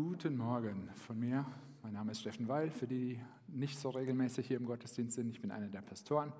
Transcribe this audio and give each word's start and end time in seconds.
Guten 0.00 0.36
Morgen 0.36 0.88
von 0.94 1.18
mir. 1.18 1.44
Mein 1.82 1.94
Name 1.94 2.12
ist 2.12 2.20
Steffen 2.20 2.46
Weil. 2.46 2.70
Für 2.70 2.86
die, 2.86 3.18
die 3.48 3.58
nicht 3.58 3.80
so 3.80 3.90
regelmäßig 3.90 4.46
hier 4.46 4.56
im 4.56 4.64
Gottesdienst 4.64 5.16
sind, 5.16 5.28
ich 5.30 5.40
bin 5.40 5.50
einer 5.50 5.66
der 5.66 5.82
Pastoren. 5.82 6.32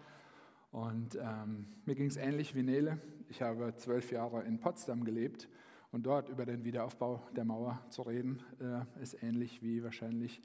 Und 0.71 1.19
ähm, 1.21 1.67
mir 1.85 1.97
ging 1.97 2.07
es 2.07 2.17
ähnlich 2.17 2.55
wie 2.55 2.63
Nele. 2.63 3.01
Ich 3.29 3.43
habe 3.43 3.75
zwölf 3.75 4.13
Jahre 4.13 4.45
in 4.45 4.61
Potsdam 4.61 5.03
gelebt 5.03 5.49
und 5.91 6.07
dort 6.07 6.29
über 6.29 6.47
den 6.47 6.65
Wiederaufbau 6.65 7.21
der 7.35 7.45
Mauer 7.45 7.83
zu 7.91 8.03
reden, 8.03 8.45
äh, 8.61 9.03
ist 9.03 9.21
ähnlich 9.25 9.61
wie 9.61 9.83
wahrscheinlich 9.83 10.41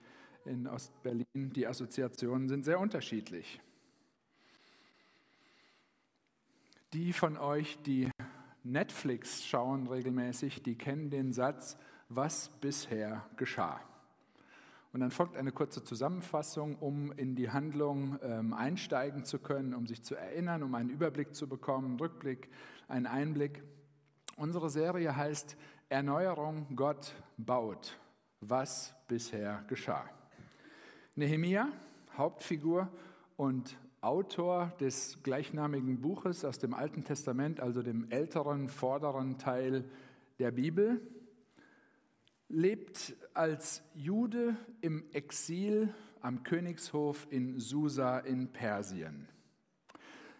in 0.45 0.65
Ostberlin. 0.65 1.53
Die 1.53 1.67
Assoziationen 1.67 2.49
sind 2.49 2.65
sehr 2.65 2.79
unterschiedlich. 2.79 3.61
Die 6.93 7.13
von 7.13 7.37
euch, 7.37 7.77
die 7.83 8.09
Netflix 8.63 9.45
schauen 9.45 9.85
regelmäßig, 9.85 10.63
die 10.63 10.75
kennen 10.75 11.11
den 11.11 11.31
Satz, 11.31 11.77
was 12.09 12.49
bisher 12.61 13.25
geschah. 13.37 13.79
Und 14.93 14.99
dann 14.99 15.09
folgt 15.09 15.35
eine 15.37 15.51
kurze 15.51 15.83
Zusammenfassung, 15.83 16.75
um 16.75 17.11
in 17.13 17.35
die 17.35 17.49
Handlung 17.49 18.19
ähm, 18.21 18.53
einsteigen 18.53 19.25
zu 19.25 19.39
können, 19.39 19.73
um 19.73 19.87
sich 19.87 20.03
zu 20.03 20.15
erinnern, 20.15 20.61
um 20.61 20.75
einen 20.75 20.91
Überblick 20.91 21.33
zu 21.33 21.49
bekommen, 21.49 21.87
einen 21.87 21.99
Rückblick, 21.99 22.49
einen 22.87 23.07
Einblick. 23.07 23.63
Unsere 24.37 24.69
Serie 24.69 25.15
heißt 25.15 25.57
Erneuerung 25.89 26.67
Gott 26.75 27.15
baut, 27.37 27.99
was 28.39 28.93
bisher 29.07 29.63
geschah. 29.67 30.05
Nehemia, 31.15 31.69
Hauptfigur 32.15 32.87
und 33.35 33.77
Autor 34.01 34.73
des 34.79 35.23
gleichnamigen 35.23 36.01
Buches 36.01 36.45
aus 36.45 36.59
dem 36.59 36.73
Alten 36.73 37.03
Testament, 37.03 37.59
also 37.59 37.81
dem 37.81 38.11
älteren, 38.11 38.69
vorderen 38.69 39.39
Teil 39.39 39.85
der 40.39 40.51
Bibel, 40.51 41.01
lebt 42.53 43.15
als 43.33 43.83
Jude 43.95 44.55
im 44.81 45.03
Exil 45.11 45.93
am 46.21 46.43
Königshof 46.43 47.27
in 47.31 47.59
Susa 47.59 48.19
in 48.19 48.53
Persien. 48.53 49.27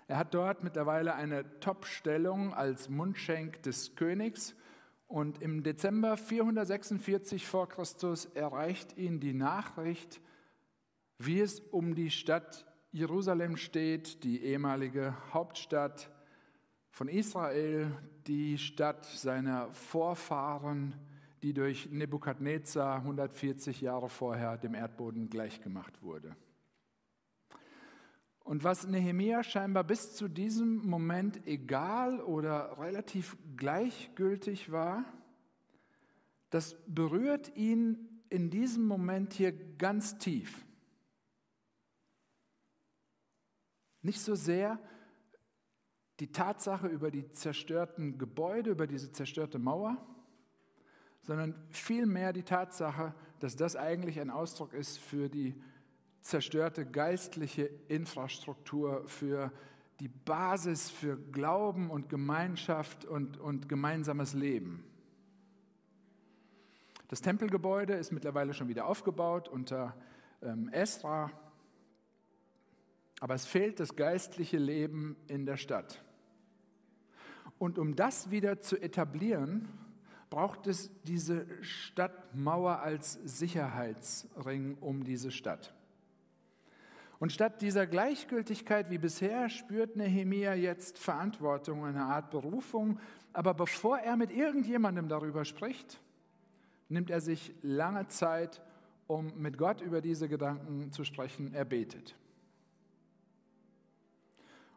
Er 0.08 0.18
hat 0.18 0.34
dort 0.34 0.64
mittlerweile 0.64 1.16
eine 1.16 1.60
Top-Stellung 1.60 2.54
als 2.54 2.88
Mundschenk 2.88 3.64
des 3.64 3.96
Königs 3.96 4.56
und 5.08 5.42
im 5.42 5.64
Dezember 5.64 6.16
446 6.16 7.48
vor 7.48 7.68
Christus 7.68 8.26
erreicht 8.26 8.96
ihn 8.96 9.20
die 9.20 9.34
Nachricht, 9.34 10.22
wie 11.18 11.40
es 11.40 11.60
um 11.60 11.96
die 11.96 12.12
Stadt 12.12 12.66
Jerusalem 12.92 13.58
steht, 13.58 14.24
die 14.24 14.44
ehemalige 14.44 15.16
Hauptstadt 15.34 16.12
von 16.92 17.08
Israel, 17.08 17.92
die 18.28 18.60
Stadt 18.60 19.06
seiner 19.06 19.72
Vorfahren, 19.72 20.94
die 21.44 21.54
durch 21.54 21.90
Nebukadnezar 21.92 22.96
140 22.96 23.82
Jahre 23.82 24.08
vorher 24.08 24.58
dem 24.58 24.74
Erdboden 24.74 25.30
gleichgemacht 25.30 26.02
wurde. 26.02 26.38
Und 28.40 28.64
was 28.64 28.88
Nehemia 28.88 29.44
scheinbar 29.44 29.84
bis 29.84 30.16
zu 30.16 30.30
diesem 30.30 30.78
Moment 30.88 31.46
egal 31.46 32.22
oder 32.22 32.80
relativ 32.80 33.38
gleichgültig 33.58 34.72
war, 34.72 35.04
das 36.50 36.78
berührt 36.88 37.56
ihn 37.58 38.24
in 38.30 38.50
diesem 38.50 38.86
Moment 38.86 39.34
hier 39.34 39.52
ganz 39.78 40.18
tief. 40.18 40.66
Nicht 44.02 44.22
so 44.22 44.36
sehr 44.36 44.80
die 46.22 46.32
Tatsache 46.32 46.88
über 46.88 47.12
die 47.12 47.30
zerstörten 47.32 48.18
Gebäude, 48.18 48.72
über 48.72 48.88
diese 48.88 49.12
zerstörte 49.12 49.60
Mauer, 49.60 49.98
sondern 51.24 51.56
vielmehr 51.70 52.34
die 52.34 52.44
Tatsache, 52.44 53.14
dass 53.40 53.56
das 53.56 53.76
eigentlich 53.76 54.20
ein 54.20 54.30
Ausdruck 54.30 54.74
ist 54.74 55.00
für 55.00 55.30
die 55.30 55.56
zerstörte 56.22 56.86
geistliche 56.86 57.70
Infrastruktur, 57.88 59.04
für 59.08 59.52
die 60.00 60.08
Basis 60.08 60.90
für 60.90 61.18
Glauben 61.18 61.90
und 61.90 62.10
Gemeinschaft 62.10 63.06
und, 63.06 63.38
und 63.38 63.70
gemeinsames 63.70 64.34
Leben. 64.34 64.84
Das 67.08 67.22
Tempelgebäude 67.22 67.94
ist 67.94 68.12
mittlerweile 68.12 68.54
schon 68.54 68.68
wieder 68.68 68.86
aufgebaut 68.86 69.48
unter 69.48 69.96
ähm, 70.42 70.70
Esra, 70.70 71.32
aber 73.20 73.36
es 73.36 73.46
fehlt 73.46 73.80
das 73.80 73.96
geistliche 73.96 74.58
Leben 74.58 75.16
in 75.28 75.46
der 75.46 75.58
Stadt. 75.58 76.04
Und 77.60 77.78
um 77.78 77.96
das 77.96 78.32
wieder 78.32 78.60
zu 78.60 78.82
etablieren, 78.82 79.70
braucht 80.34 80.66
es 80.66 80.90
diese 81.04 81.46
Stadtmauer 81.62 82.80
als 82.80 83.20
Sicherheitsring 83.24 84.80
um 84.82 85.04
diese 85.04 85.30
Stadt. 85.30 85.76
Und 87.20 87.32
statt 87.32 87.62
dieser 87.62 87.86
Gleichgültigkeit 87.86 88.90
wie 88.90 88.98
bisher 88.98 89.48
spürt 89.50 89.96
Nehemia 89.96 90.56
jetzt 90.56 90.98
Verantwortung, 90.98 91.86
eine 91.86 92.06
Art 92.06 92.32
Berufung. 92.32 93.00
Aber 93.32 93.54
bevor 93.54 94.00
er 94.00 94.18
mit 94.18 94.32
irgendjemandem 94.32 95.08
darüber 95.08 95.46
spricht, 95.46 96.02
nimmt 96.90 97.12
er 97.12 97.22
sich 97.22 97.54
lange 97.62 98.08
Zeit, 98.08 98.64
um 99.06 99.40
mit 99.40 99.60
Gott 99.60 99.82
über 99.82 100.02
diese 100.02 100.28
Gedanken 100.28 100.92
zu 100.92 101.04
sprechen. 101.04 101.54
Er 101.54 101.66
betet. 101.66 102.16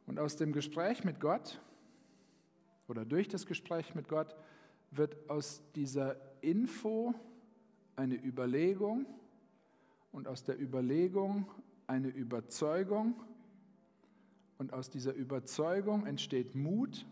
Und 0.06 0.18
aus 0.18 0.36
dem 0.36 0.52
Gespräch 0.52 1.02
mit 1.02 1.18
Gott 1.18 1.62
oder 2.88 3.06
durch 3.06 3.28
das 3.28 3.46
Gespräch 3.46 3.94
mit 3.94 4.06
Gott 4.06 4.36
wird 4.96 5.28
aus 5.28 5.62
dieser 5.74 6.16
Info 6.42 7.14
eine 7.96 8.14
Überlegung 8.14 9.06
und 10.12 10.28
aus 10.28 10.44
der 10.44 10.60
Überlegung 10.60 11.46
eine 11.86 12.08
Überzeugung 12.08 13.14
und 14.58 14.72
aus 14.72 14.90
dieser 14.90 15.14
Überzeugung 15.14 16.06
entsteht 16.06 16.54
Mut 16.54 17.06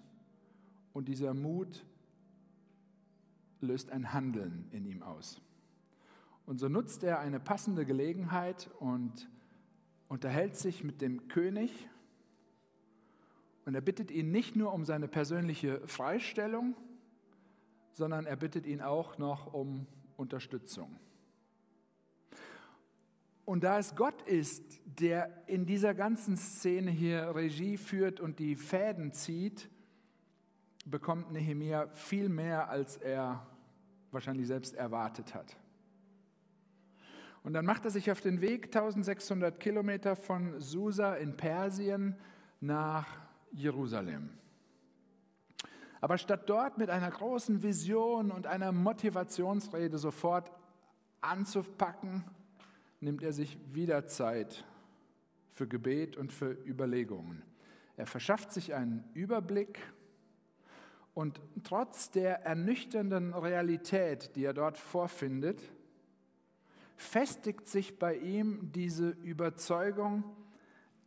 und 0.92 1.08
dieser 1.08 1.34
Mut 1.34 1.84
löst 3.60 3.90
ein 3.90 4.12
Handeln 4.12 4.66
in 4.72 4.84
ihm 4.84 5.02
aus. 5.02 5.40
Und 6.46 6.58
so 6.58 6.68
nutzt 6.68 7.02
er 7.02 7.20
eine 7.20 7.40
passende 7.40 7.86
Gelegenheit 7.86 8.70
und 8.78 9.28
unterhält 10.08 10.56
sich 10.56 10.84
mit 10.84 11.00
dem 11.00 11.28
König 11.28 11.88
und 13.64 13.74
er 13.74 13.80
bittet 13.80 14.10
ihn 14.10 14.30
nicht 14.30 14.56
nur 14.56 14.72
um 14.72 14.84
seine 14.84 15.08
persönliche 15.08 15.80
Freistellung, 15.86 16.76
sondern 17.94 18.26
er 18.26 18.36
bittet 18.36 18.66
ihn 18.66 18.82
auch 18.82 19.18
noch 19.18 19.52
um 19.54 19.86
Unterstützung. 20.16 20.96
Und 23.44 23.64
da 23.64 23.78
es 23.78 23.94
Gott 23.94 24.22
ist, 24.22 24.80
der 24.84 25.30
in 25.46 25.66
dieser 25.66 25.94
ganzen 25.94 26.36
Szene 26.36 26.90
hier 26.90 27.34
Regie 27.34 27.76
führt 27.76 28.20
und 28.20 28.38
die 28.38 28.56
Fäden 28.56 29.12
zieht, 29.12 29.68
bekommt 30.86 31.32
Nehemia 31.32 31.88
viel 31.88 32.28
mehr, 32.28 32.68
als 32.68 32.96
er 32.96 33.46
wahrscheinlich 34.10 34.46
selbst 34.46 34.74
erwartet 34.74 35.34
hat. 35.34 35.56
Und 37.42 37.52
dann 37.52 37.66
macht 37.66 37.84
er 37.84 37.90
sich 37.90 38.10
auf 38.10 38.22
den 38.22 38.40
Weg 38.40 38.66
1600 38.66 39.60
Kilometer 39.60 40.16
von 40.16 40.60
Susa 40.60 41.14
in 41.14 41.36
Persien 41.36 42.16
nach 42.60 43.06
Jerusalem. 43.52 44.30
Aber 46.04 46.18
statt 46.18 46.50
dort 46.50 46.76
mit 46.76 46.90
einer 46.90 47.10
großen 47.10 47.62
Vision 47.62 48.30
und 48.30 48.46
einer 48.46 48.72
Motivationsrede 48.72 49.96
sofort 49.96 50.52
anzupacken, 51.22 52.24
nimmt 53.00 53.22
er 53.22 53.32
sich 53.32 53.56
wieder 53.72 54.04
Zeit 54.04 54.66
für 55.50 55.66
Gebet 55.66 56.18
und 56.18 56.30
für 56.30 56.58
Überlegungen. 56.66 57.42
Er 57.96 58.06
verschafft 58.06 58.52
sich 58.52 58.74
einen 58.74 59.02
Überblick 59.14 59.78
und 61.14 61.40
trotz 61.62 62.10
der 62.10 62.44
ernüchternden 62.44 63.32
Realität, 63.32 64.36
die 64.36 64.44
er 64.44 64.52
dort 64.52 64.76
vorfindet, 64.76 65.62
festigt 66.96 67.66
sich 67.66 67.98
bei 67.98 68.14
ihm 68.16 68.72
diese 68.72 69.08
Überzeugung, 69.08 70.22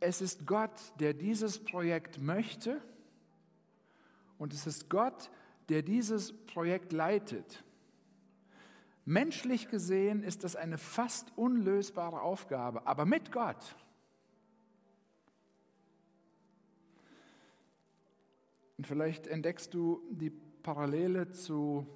es 0.00 0.20
ist 0.20 0.44
Gott, 0.44 0.92
der 0.98 1.14
dieses 1.14 1.62
Projekt 1.62 2.20
möchte 2.20 2.82
und 4.38 4.52
es 4.52 4.66
ist 4.66 4.88
Gott, 4.88 5.30
der 5.68 5.82
dieses 5.82 6.32
Projekt 6.46 6.92
leitet. 6.92 7.64
Menschlich 9.04 9.68
gesehen 9.68 10.22
ist 10.22 10.44
das 10.44 10.56
eine 10.56 10.78
fast 10.78 11.36
unlösbare 11.36 12.20
Aufgabe, 12.20 12.86
aber 12.86 13.04
mit 13.04 13.32
Gott. 13.32 13.76
Und 18.76 18.86
vielleicht 18.86 19.26
entdeckst 19.26 19.74
du 19.74 20.02
die 20.10 20.30
Parallele 20.30 21.30
zu 21.30 21.86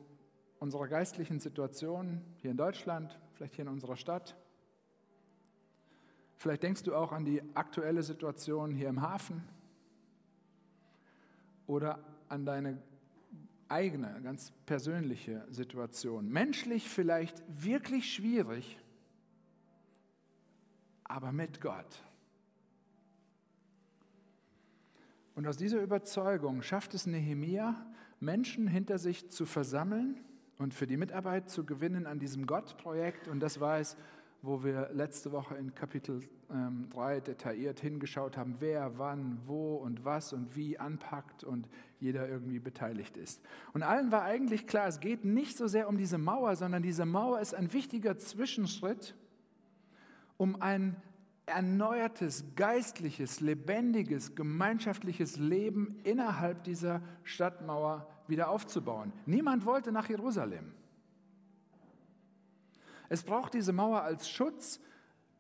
unserer 0.59 0.89
geistlichen 0.89 1.39
Situation 1.39 2.23
hier 2.39 2.51
in 2.51 2.57
Deutschland, 2.57 3.19
vielleicht 3.35 3.55
hier 3.57 3.65
in 3.65 3.71
unserer 3.71 3.97
Stadt. 3.97 4.37
Vielleicht 6.37 6.63
denkst 6.63 6.83
du 6.83 6.95
auch 6.95 7.13
an 7.13 7.25
die 7.25 7.43
aktuelle 7.55 8.03
Situation 8.03 8.73
hier 8.73 8.89
im 8.89 9.01
Hafen 9.01 9.47
oder 11.67 12.03
an 12.33 12.47
deine 12.47 12.83
eigene, 13.69 14.21
ganz 14.23 14.53
persönliche 14.65 15.47
Situation. 15.51 16.31
Menschlich 16.31 16.89
vielleicht 16.89 17.43
wirklich 17.47 18.15
schwierig, 18.15 18.79
aber 21.05 21.31
mit 21.31 21.61
Gott. 21.61 22.03
Und 25.35 25.47
aus 25.47 25.59
dieser 25.59 25.83
Überzeugung 25.83 26.63
schafft 26.63 26.95
es 26.95 27.07
Nehemia, 27.07 27.87
Menschen 28.19 28.67
hinter 28.67 28.97
sich 28.99 29.31
zu 29.31 29.45
versammeln 29.45 30.19
und 30.57 30.73
für 30.73 30.87
die 30.87 30.97
Mitarbeit 30.97 31.51
zu 31.51 31.67
gewinnen 31.67 32.07
an 32.07 32.19
diesem 32.19 32.47
Gott-Projekt. 32.47 33.29
Und 33.29 33.41
das 33.41 33.61
war 33.61 33.79
es, 33.79 33.97
wo 34.43 34.65
wir 34.65 34.91
letzte 34.93 35.31
Woche 35.31 35.55
in 35.55 35.75
Kapitel 35.75 36.21
ähm, 36.51 36.89
3 36.91 37.21
detailliert 37.21 37.79
hingeschaut 37.81 38.37
haben, 38.37 38.57
wer, 38.59 38.99
wann, 38.99 39.41
wo 39.47 39.77
und 39.77 40.05
was 40.05 40.33
und 40.33 40.57
wie 40.57 40.79
anpackt 40.79 41.45
und 41.45 41.69
jeder 42.01 42.29
irgendwie 42.29 42.59
beteiligt 42.59 43.17
ist. 43.17 43.41
Und 43.73 43.85
allen 43.85 44.11
war 44.11 44.23
eigentlich 44.23 44.67
klar, 44.67 44.89
es 44.89 44.99
geht 44.99 45.25
nicht 45.25 45.57
so 45.57 45.69
sehr 45.69 45.89
um 45.89 45.97
diese 45.97 46.19
Mauer, 46.19 46.57
sondern 46.57 46.83
diese 46.83 47.07
Mauer 47.07 47.41
ist 47.41 47.55
ein 47.55 47.73
wichtiger 47.73 48.19
Zwischenschritt, 48.19 49.15
um 50.37 50.61
ein 50.61 50.97
erneuertes, 51.47 52.45
geistliches, 52.57 53.41
lebendiges, 53.41 54.35
gemeinschaftliches 54.35 55.37
Leben 55.37 56.01
innerhalb 56.03 56.65
dieser 56.65 57.01
Stadtmauer 57.23 58.09
wieder 58.27 58.51
aufzubauen. 58.51 59.13
Niemand 59.27 59.67
wollte 59.67 59.93
nach 59.93 60.09
Jerusalem. 60.09 60.73
Es 63.13 63.25
braucht 63.25 63.53
diese 63.53 63.75
Mauer 63.75 64.01
als 64.01 64.31
Schutz, 64.31 64.81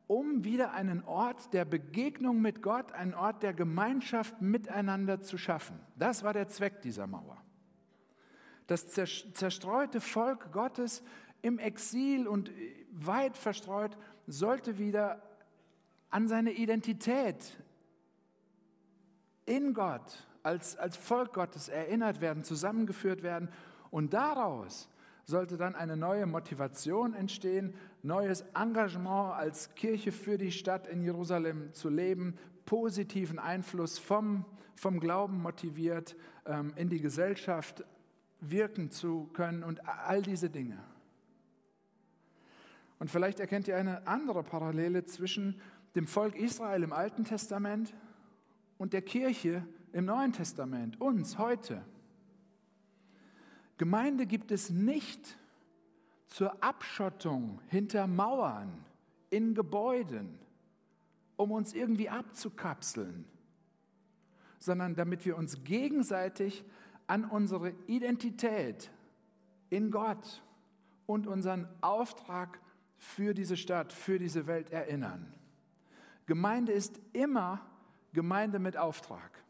um 0.07 0.45
wieder 0.45 0.73
einen 0.73 1.03
Ort 1.05 1.55
der 1.55 1.65
Begegnung 1.65 2.43
mit 2.43 2.61
Gott, 2.61 2.93
einen 2.93 3.15
Ort 3.15 3.43
der 3.43 3.55
Gemeinschaft 3.55 4.43
miteinander 4.43 5.23
zu 5.23 5.39
schaffen. 5.39 5.81
Das 5.97 6.23
war 6.23 6.35
der 6.35 6.49
Zweck 6.49 6.83
dieser 6.83 7.07
Mauer. 7.07 7.43
Das 8.67 8.89
zerstreute 8.89 10.03
Volk 10.03 10.53
Gottes 10.53 11.03
im 11.41 11.59
Exil 11.59 12.29
und 12.29 12.51
weit 12.91 13.39
verstreut 13.39 13.97
sollte 14.27 14.77
wieder 14.77 15.23
an 16.11 16.29
seine 16.29 16.53
Identität 16.53 17.57
in 19.47 19.73
Gott 19.73 20.29
als, 20.43 20.77
als 20.77 20.99
Volk 20.99 21.33
Gottes 21.33 21.71
erinnert 21.71 22.21
werden, 22.21 22.45
zusammengeführt 22.45 23.23
werden. 23.23 23.49
Und 23.91 24.13
daraus 24.13 24.91
sollte 25.25 25.57
dann 25.57 25.75
eine 25.75 25.97
neue 25.97 26.27
Motivation 26.27 27.15
entstehen, 27.15 27.75
neues 28.03 28.43
Engagement 28.55 29.35
als 29.35 29.75
Kirche 29.75 30.13
für 30.13 30.39
die 30.39 30.53
Stadt 30.53 30.87
in 30.87 31.03
Jerusalem 31.03 31.73
zu 31.73 31.89
leben, 31.89 32.37
positiven 32.65 33.39
Einfluss 33.39 33.99
vom, 33.99 34.45
vom 34.75 35.01
Glauben 35.01 35.41
motiviert, 35.41 36.17
ähm, 36.47 36.73
in 36.77 36.89
die 36.89 37.01
Gesellschaft 37.01 37.85
wirken 38.41 38.91
zu 38.91 39.31
können 39.33 39.63
und 39.63 39.87
all 39.89 40.23
diese 40.23 40.51
Dinge. 40.51 40.79
Und 42.99 43.11
vielleicht 43.11 43.41
erkennt 43.41 43.69
ihr 43.69 43.77
eine 43.77 44.07
andere 44.07 44.43
Parallele 44.43 45.05
zwischen 45.05 45.61
dem 45.95 46.07
Volk 46.07 46.37
Israel 46.37 46.83
im 46.83 46.93
Alten 46.93 47.25
Testament 47.25 47.95
und 48.79 48.93
der 48.93 49.03
Kirche 49.03 49.67
im 49.93 50.05
Neuen 50.07 50.33
Testament, 50.33 51.01
uns 51.01 51.39
heute. 51.39 51.85
Gemeinde 53.83 54.27
gibt 54.27 54.53
es 54.53 54.71
nicht 54.71 55.37
zur 56.29 56.63
Abschottung 56.63 57.61
hinter 57.67 58.07
Mauern, 58.07 58.85
in 59.29 59.57
Gebäuden, 59.57 60.39
um 61.35 61.51
uns 61.51 61.75
irgendwie 61.75 62.09
abzukapseln, 62.09 63.25
sondern 64.61 64.95
damit 64.95 65.27
wir 65.27 65.37
uns 65.37 65.65
gegenseitig 65.65 66.65
an 67.09 67.25
unsere 67.25 67.71
Identität 67.89 68.93
in 69.69 69.91
Gott 69.91 70.45
und 71.07 71.27
unseren 71.27 71.67
Auftrag 71.81 72.61
für 72.99 73.35
diese 73.35 73.57
Stadt, 73.57 73.93
für 73.93 74.21
diese 74.21 74.47
Welt 74.47 74.71
erinnern. 74.71 75.35
Gemeinde 76.27 76.71
ist 76.71 77.01
immer 77.13 77.61
Gemeinde 78.13 78.61
mit 78.61 78.77
Auftrag. 78.77 79.43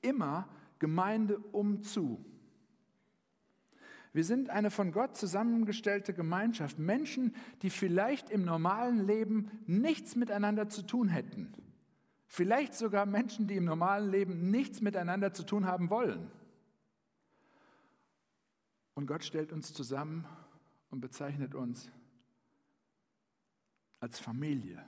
Immer 0.00 0.48
Gemeinde 0.78 1.36
umzu. 1.52 2.24
Wir 4.18 4.24
sind 4.24 4.50
eine 4.50 4.72
von 4.72 4.90
Gott 4.90 5.16
zusammengestellte 5.16 6.12
Gemeinschaft. 6.12 6.76
Menschen, 6.80 7.36
die 7.62 7.70
vielleicht 7.70 8.30
im 8.30 8.44
normalen 8.44 9.06
Leben 9.06 9.48
nichts 9.68 10.16
miteinander 10.16 10.68
zu 10.68 10.82
tun 10.82 11.08
hätten. 11.08 11.52
Vielleicht 12.26 12.74
sogar 12.74 13.06
Menschen, 13.06 13.46
die 13.46 13.54
im 13.54 13.64
normalen 13.64 14.10
Leben 14.10 14.50
nichts 14.50 14.80
miteinander 14.80 15.32
zu 15.32 15.44
tun 15.44 15.66
haben 15.66 15.88
wollen. 15.88 16.32
Und 18.94 19.06
Gott 19.06 19.22
stellt 19.22 19.52
uns 19.52 19.72
zusammen 19.72 20.26
und 20.90 21.00
bezeichnet 21.00 21.54
uns 21.54 21.88
als 24.00 24.18
Familie. 24.18 24.84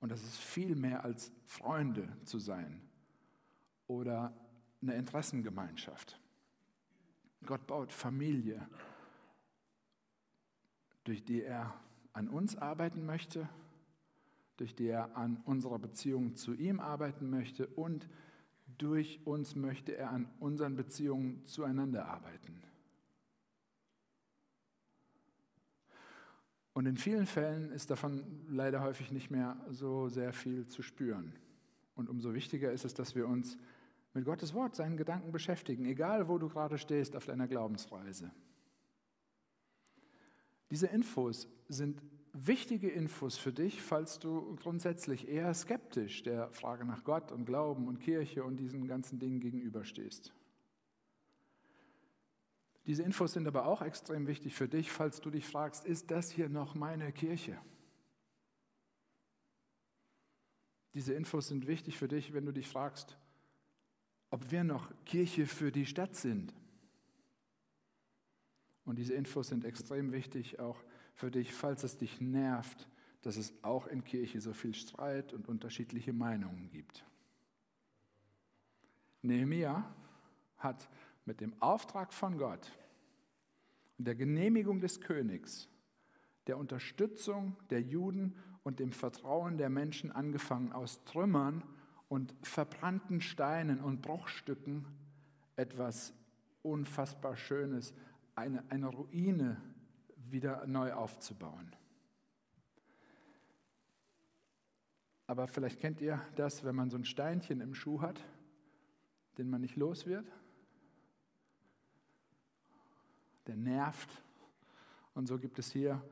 Und 0.00 0.10
das 0.10 0.20
ist 0.20 0.38
viel 0.38 0.74
mehr 0.74 1.04
als 1.04 1.30
Freunde 1.44 2.08
zu 2.24 2.40
sein 2.40 2.82
oder 3.86 4.34
eine 4.82 4.96
Interessengemeinschaft. 4.96 6.20
Gott 7.44 7.66
baut 7.66 7.92
Familie, 7.92 8.66
durch 11.04 11.24
die 11.24 11.42
er 11.42 11.74
an 12.12 12.28
uns 12.28 12.56
arbeiten 12.56 13.04
möchte, 13.04 13.48
durch 14.56 14.74
die 14.74 14.88
er 14.88 15.16
an 15.16 15.42
unserer 15.44 15.78
Beziehung 15.78 16.34
zu 16.34 16.54
ihm 16.54 16.80
arbeiten 16.80 17.28
möchte 17.30 17.66
und 17.66 18.08
durch 18.78 19.20
uns 19.24 19.54
möchte 19.54 19.96
er 19.96 20.10
an 20.10 20.28
unseren 20.40 20.76
Beziehungen 20.76 21.44
zueinander 21.44 22.06
arbeiten. 22.06 22.62
Und 26.72 26.84
in 26.84 26.98
vielen 26.98 27.24
Fällen 27.24 27.70
ist 27.70 27.90
davon 27.90 28.44
leider 28.48 28.82
häufig 28.82 29.10
nicht 29.10 29.30
mehr 29.30 29.56
so 29.70 30.08
sehr 30.08 30.34
viel 30.34 30.66
zu 30.66 30.82
spüren. 30.82 31.32
Und 31.94 32.10
umso 32.10 32.34
wichtiger 32.34 32.70
ist 32.70 32.84
es, 32.84 32.92
dass 32.92 33.14
wir 33.14 33.26
uns 33.26 33.56
mit 34.16 34.24
Gottes 34.24 34.54
Wort, 34.54 34.74
seinen 34.74 34.96
Gedanken 34.96 35.30
beschäftigen, 35.30 35.84
egal 35.84 36.26
wo 36.26 36.38
du 36.38 36.48
gerade 36.48 36.78
stehst 36.78 37.14
auf 37.14 37.26
deiner 37.26 37.46
Glaubensreise. 37.46 38.30
Diese 40.70 40.86
Infos 40.86 41.46
sind 41.68 42.00
wichtige 42.32 42.88
Infos 42.88 43.36
für 43.36 43.52
dich, 43.52 43.82
falls 43.82 44.18
du 44.18 44.56
grundsätzlich 44.56 45.28
eher 45.28 45.52
skeptisch 45.52 46.22
der 46.22 46.50
Frage 46.52 46.86
nach 46.86 47.04
Gott 47.04 47.30
und 47.30 47.44
Glauben 47.44 47.88
und 47.88 48.00
Kirche 48.00 48.42
und 48.42 48.56
diesen 48.56 48.88
ganzen 48.88 49.18
Dingen 49.18 49.38
gegenüberstehst. 49.38 50.32
Diese 52.86 53.02
Infos 53.02 53.34
sind 53.34 53.46
aber 53.46 53.66
auch 53.66 53.82
extrem 53.82 54.26
wichtig 54.26 54.54
für 54.54 54.66
dich, 54.66 54.90
falls 54.90 55.20
du 55.20 55.28
dich 55.28 55.46
fragst, 55.46 55.84
ist 55.84 56.10
das 56.10 56.30
hier 56.30 56.48
noch 56.48 56.74
meine 56.74 57.12
Kirche? 57.12 57.58
Diese 60.94 61.12
Infos 61.12 61.48
sind 61.48 61.66
wichtig 61.66 61.98
für 61.98 62.08
dich, 62.08 62.32
wenn 62.32 62.46
du 62.46 62.52
dich 62.52 62.66
fragst, 62.66 63.18
ob 64.30 64.50
wir 64.50 64.64
noch 64.64 64.92
Kirche 65.04 65.46
für 65.46 65.70
die 65.70 65.86
Stadt 65.86 66.14
sind. 66.14 66.52
Und 68.84 68.96
diese 68.98 69.14
Infos 69.14 69.48
sind 69.48 69.64
extrem 69.64 70.12
wichtig 70.12 70.58
auch 70.58 70.82
für 71.14 71.30
dich, 71.30 71.52
falls 71.52 71.82
es 71.82 71.98
dich 71.98 72.20
nervt, 72.20 72.88
dass 73.22 73.36
es 73.36 73.52
auch 73.62 73.86
in 73.86 74.04
Kirche 74.04 74.40
so 74.40 74.52
viel 74.52 74.74
Streit 74.74 75.32
und 75.32 75.48
unterschiedliche 75.48 76.12
Meinungen 76.12 76.70
gibt. 76.70 77.04
Nehemiah 79.22 79.92
hat 80.58 80.88
mit 81.24 81.40
dem 81.40 81.60
Auftrag 81.60 82.12
von 82.12 82.38
Gott 82.38 82.70
und 83.98 84.06
der 84.06 84.14
Genehmigung 84.14 84.80
des 84.80 85.00
Königs, 85.00 85.68
der 86.46 86.58
Unterstützung 86.58 87.56
der 87.70 87.82
Juden 87.82 88.36
und 88.62 88.78
dem 88.78 88.92
Vertrauen 88.92 89.58
der 89.58 89.70
Menschen 89.70 90.12
angefangen 90.12 90.72
aus 90.72 91.02
Trümmern 91.04 91.62
und 92.08 92.34
verbrannten 92.42 93.20
Steinen 93.20 93.80
und 93.80 94.02
Bruchstücken 94.02 94.86
etwas 95.56 96.12
unfassbar 96.62 97.36
Schönes, 97.36 97.94
eine, 98.34 98.64
eine 98.70 98.88
Ruine 98.88 99.60
wieder 100.16 100.66
neu 100.66 100.92
aufzubauen. 100.92 101.74
Aber 105.26 105.48
vielleicht 105.48 105.80
kennt 105.80 106.00
ihr 106.00 106.20
das, 106.36 106.64
wenn 106.64 106.76
man 106.76 106.90
so 106.90 106.96
ein 106.96 107.04
Steinchen 107.04 107.60
im 107.60 107.74
Schuh 107.74 108.00
hat, 108.00 108.24
den 109.38 109.50
man 109.50 109.60
nicht 109.60 109.76
los 109.76 110.06
wird 110.06 110.26
der 113.46 113.56
nervt. 113.56 114.22
Und 115.14 115.26
so 115.26 115.38
gibt 115.38 115.58
es 115.58 115.70
hier 115.72 116.02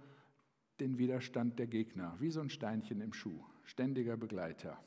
den 0.80 0.98
Widerstand 0.98 1.58
der 1.58 1.66
Gegner, 1.66 2.16
wie 2.18 2.30
so 2.30 2.40
ein 2.40 2.50
Steinchen 2.50 3.00
im 3.00 3.12
Schuh, 3.12 3.44
ständiger 3.64 4.16
Begleiter. 4.16 4.78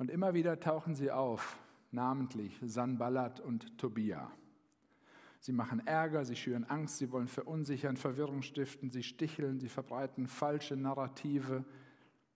Und 0.00 0.10
immer 0.10 0.32
wieder 0.32 0.58
tauchen 0.58 0.94
sie 0.94 1.10
auf, 1.10 1.58
namentlich 1.90 2.58
Sanballat 2.62 3.38
und 3.38 3.76
Tobia. 3.76 4.32
Sie 5.40 5.52
machen 5.52 5.86
Ärger, 5.86 6.24
sie 6.24 6.36
schüren 6.36 6.64
Angst, 6.64 6.96
sie 6.96 7.12
wollen 7.12 7.28
verunsichern, 7.28 7.98
Verwirrung 7.98 8.40
stiften, 8.40 8.88
sie 8.88 9.02
sticheln, 9.02 9.60
sie 9.60 9.68
verbreiten 9.68 10.26
falsche 10.26 10.74
Narrative, 10.74 11.66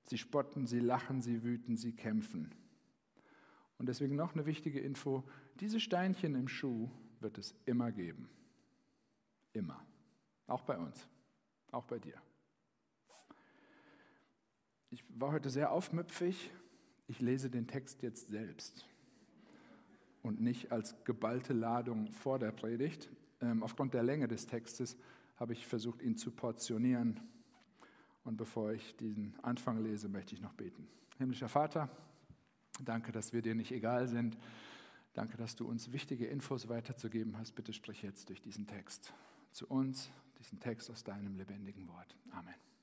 sie 0.03 0.19
spotten, 0.19 0.67
sie 0.67 0.79
lachen, 0.79 1.23
sie 1.23 1.43
wüten, 1.43 1.79
sie 1.79 1.97
kämpfen. 1.97 2.55
Und 3.79 3.89
deswegen 3.89 4.15
noch 4.15 4.35
eine 4.35 4.45
wichtige 4.45 4.81
Info, 4.81 5.25
diese 5.59 5.81
Steinchen 5.81 6.35
im 6.35 6.49
Schuh 6.49 6.91
wird 7.21 7.39
es 7.39 7.55
immer 7.65 7.93
geben. 7.93 8.29
Immer. 9.55 9.83
Auch 10.49 10.65
bei 10.65 10.77
uns. 10.77 11.09
Auch 11.73 11.87
bei 11.87 11.99
dir. 11.99 12.21
Ich 14.91 15.03
war 15.09 15.33
heute 15.33 15.49
sehr 15.49 15.73
aufmüpfig. 15.73 16.53
Ich 17.07 17.21
lese 17.21 17.51
den 17.51 17.67
Text 17.67 18.03
jetzt 18.03 18.29
selbst 18.29 18.87
und 20.23 20.41
nicht 20.41 20.73
als 20.73 21.05
geballte 21.05 21.53
Ladung 21.53 22.11
vor 22.11 22.39
der 22.39 22.51
Predigt. 22.51 23.11
Ähm, 23.41 23.63
aufgrund 23.63 23.95
der 23.95 24.03
Länge 24.03 24.27
des 24.27 24.47
Textes 24.47 24.97
habe 25.37 25.53
ich 25.53 25.67
versucht, 25.67 26.01
ihn 26.03 26.17
zu 26.17 26.31
portionieren. 26.31 27.21
Und 28.25 28.39
bevor 28.39 28.73
ich 28.73 28.97
diesen 28.97 29.35
Anfang 29.43 29.83
lese, 29.83 30.09
möchte 30.09 30.35
ich 30.35 30.41
noch 30.41 30.55
beten. 30.55 30.89
Himmlischer 31.19 31.49
Vater, 31.49 31.91
danke, 32.83 33.13
dass 33.13 33.33
wir 33.33 33.43
dir 33.43 33.55
nicht 33.55 33.71
egal 33.71 34.09
sind. 34.09 34.39
Danke, 35.13 35.37
dass 35.37 35.55
du 35.55 35.69
uns 35.69 35.93
wichtige 35.93 36.27
Infos 36.27 36.69
weiterzugeben 36.69 37.39
hast. 37.39 37.53
Bitte 37.53 37.73
sprich 37.73 38.03
jetzt 38.03 38.31
durch 38.31 38.41
diesen 38.41 38.67
Text 38.67 39.13
zu 39.53 39.69
uns, 39.69 40.11
diesen 40.41 40.59
Text 40.59 40.91
aus 40.91 41.05
deinem 41.05 41.37
lebendigen 41.37 41.87
Wort. 41.87 42.17
Amen. 42.33 42.74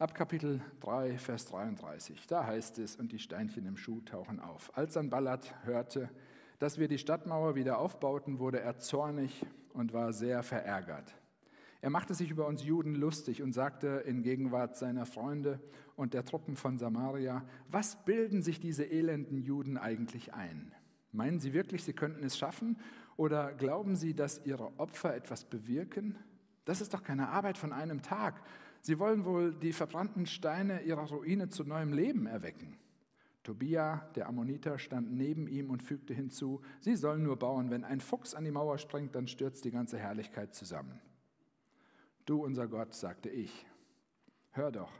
Ab 0.00 0.12
Kapitel 0.12 0.60
3, 0.80 1.18
Vers 1.18 1.46
33, 1.46 2.26
da 2.26 2.44
heißt 2.44 2.80
es, 2.80 2.96
und 2.96 3.12
die 3.12 3.20
Steinchen 3.20 3.64
im 3.64 3.76
Schuh 3.76 4.00
tauchen 4.00 4.40
auf. 4.40 4.76
Als 4.76 4.94
Sanballat 4.94 5.54
hörte, 5.64 6.10
dass 6.58 6.78
wir 6.78 6.88
die 6.88 6.98
Stadtmauer 6.98 7.54
wieder 7.54 7.78
aufbauten, 7.78 8.40
wurde 8.40 8.58
er 8.58 8.76
zornig 8.76 9.46
und 9.72 9.92
war 9.92 10.12
sehr 10.12 10.42
verärgert. 10.42 11.14
Er 11.80 11.90
machte 11.90 12.12
sich 12.12 12.28
über 12.28 12.48
uns 12.48 12.64
Juden 12.64 12.96
lustig 12.96 13.40
und 13.40 13.52
sagte 13.52 14.02
in 14.04 14.24
Gegenwart 14.24 14.76
seiner 14.76 15.06
Freunde 15.06 15.60
und 15.94 16.12
der 16.12 16.24
Truppen 16.24 16.56
von 16.56 16.76
Samaria, 16.76 17.44
was 17.68 18.04
bilden 18.04 18.42
sich 18.42 18.58
diese 18.58 18.84
elenden 18.84 19.38
Juden 19.38 19.78
eigentlich 19.78 20.34
ein? 20.34 20.74
Meinen 21.12 21.38
sie 21.38 21.52
wirklich, 21.52 21.84
sie 21.84 21.92
könnten 21.92 22.24
es 22.24 22.36
schaffen? 22.36 22.78
Oder 23.16 23.52
glauben 23.52 23.94
sie, 23.94 24.12
dass 24.12 24.44
ihre 24.44 24.76
Opfer 24.80 25.14
etwas 25.14 25.44
bewirken? 25.44 26.18
Das 26.64 26.80
ist 26.80 26.94
doch 26.94 27.04
keine 27.04 27.28
Arbeit 27.28 27.58
von 27.58 27.72
einem 27.72 28.02
Tag. 28.02 28.42
Sie 28.84 28.98
wollen 28.98 29.24
wohl 29.24 29.54
die 29.54 29.72
verbrannten 29.72 30.26
Steine 30.26 30.82
ihrer 30.82 31.08
Ruine 31.08 31.48
zu 31.48 31.64
neuem 31.64 31.94
Leben 31.94 32.26
erwecken. 32.26 32.76
Tobia, 33.42 34.10
der 34.14 34.28
Ammoniter, 34.28 34.78
stand 34.78 35.10
neben 35.10 35.48
ihm 35.48 35.70
und 35.70 35.82
fügte 35.82 36.12
hinzu, 36.12 36.60
sie 36.80 36.94
sollen 36.94 37.22
nur 37.22 37.38
bauen, 37.38 37.70
wenn 37.70 37.82
ein 37.82 38.02
Fuchs 38.02 38.34
an 38.34 38.44
die 38.44 38.50
Mauer 38.50 38.76
springt, 38.76 39.14
dann 39.14 39.26
stürzt 39.26 39.64
die 39.64 39.70
ganze 39.70 39.96
Herrlichkeit 39.96 40.52
zusammen. 40.52 41.00
Du, 42.26 42.44
unser 42.44 42.68
Gott, 42.68 42.92
sagte 42.92 43.30
ich, 43.30 43.64
hör 44.50 44.70
doch, 44.70 44.92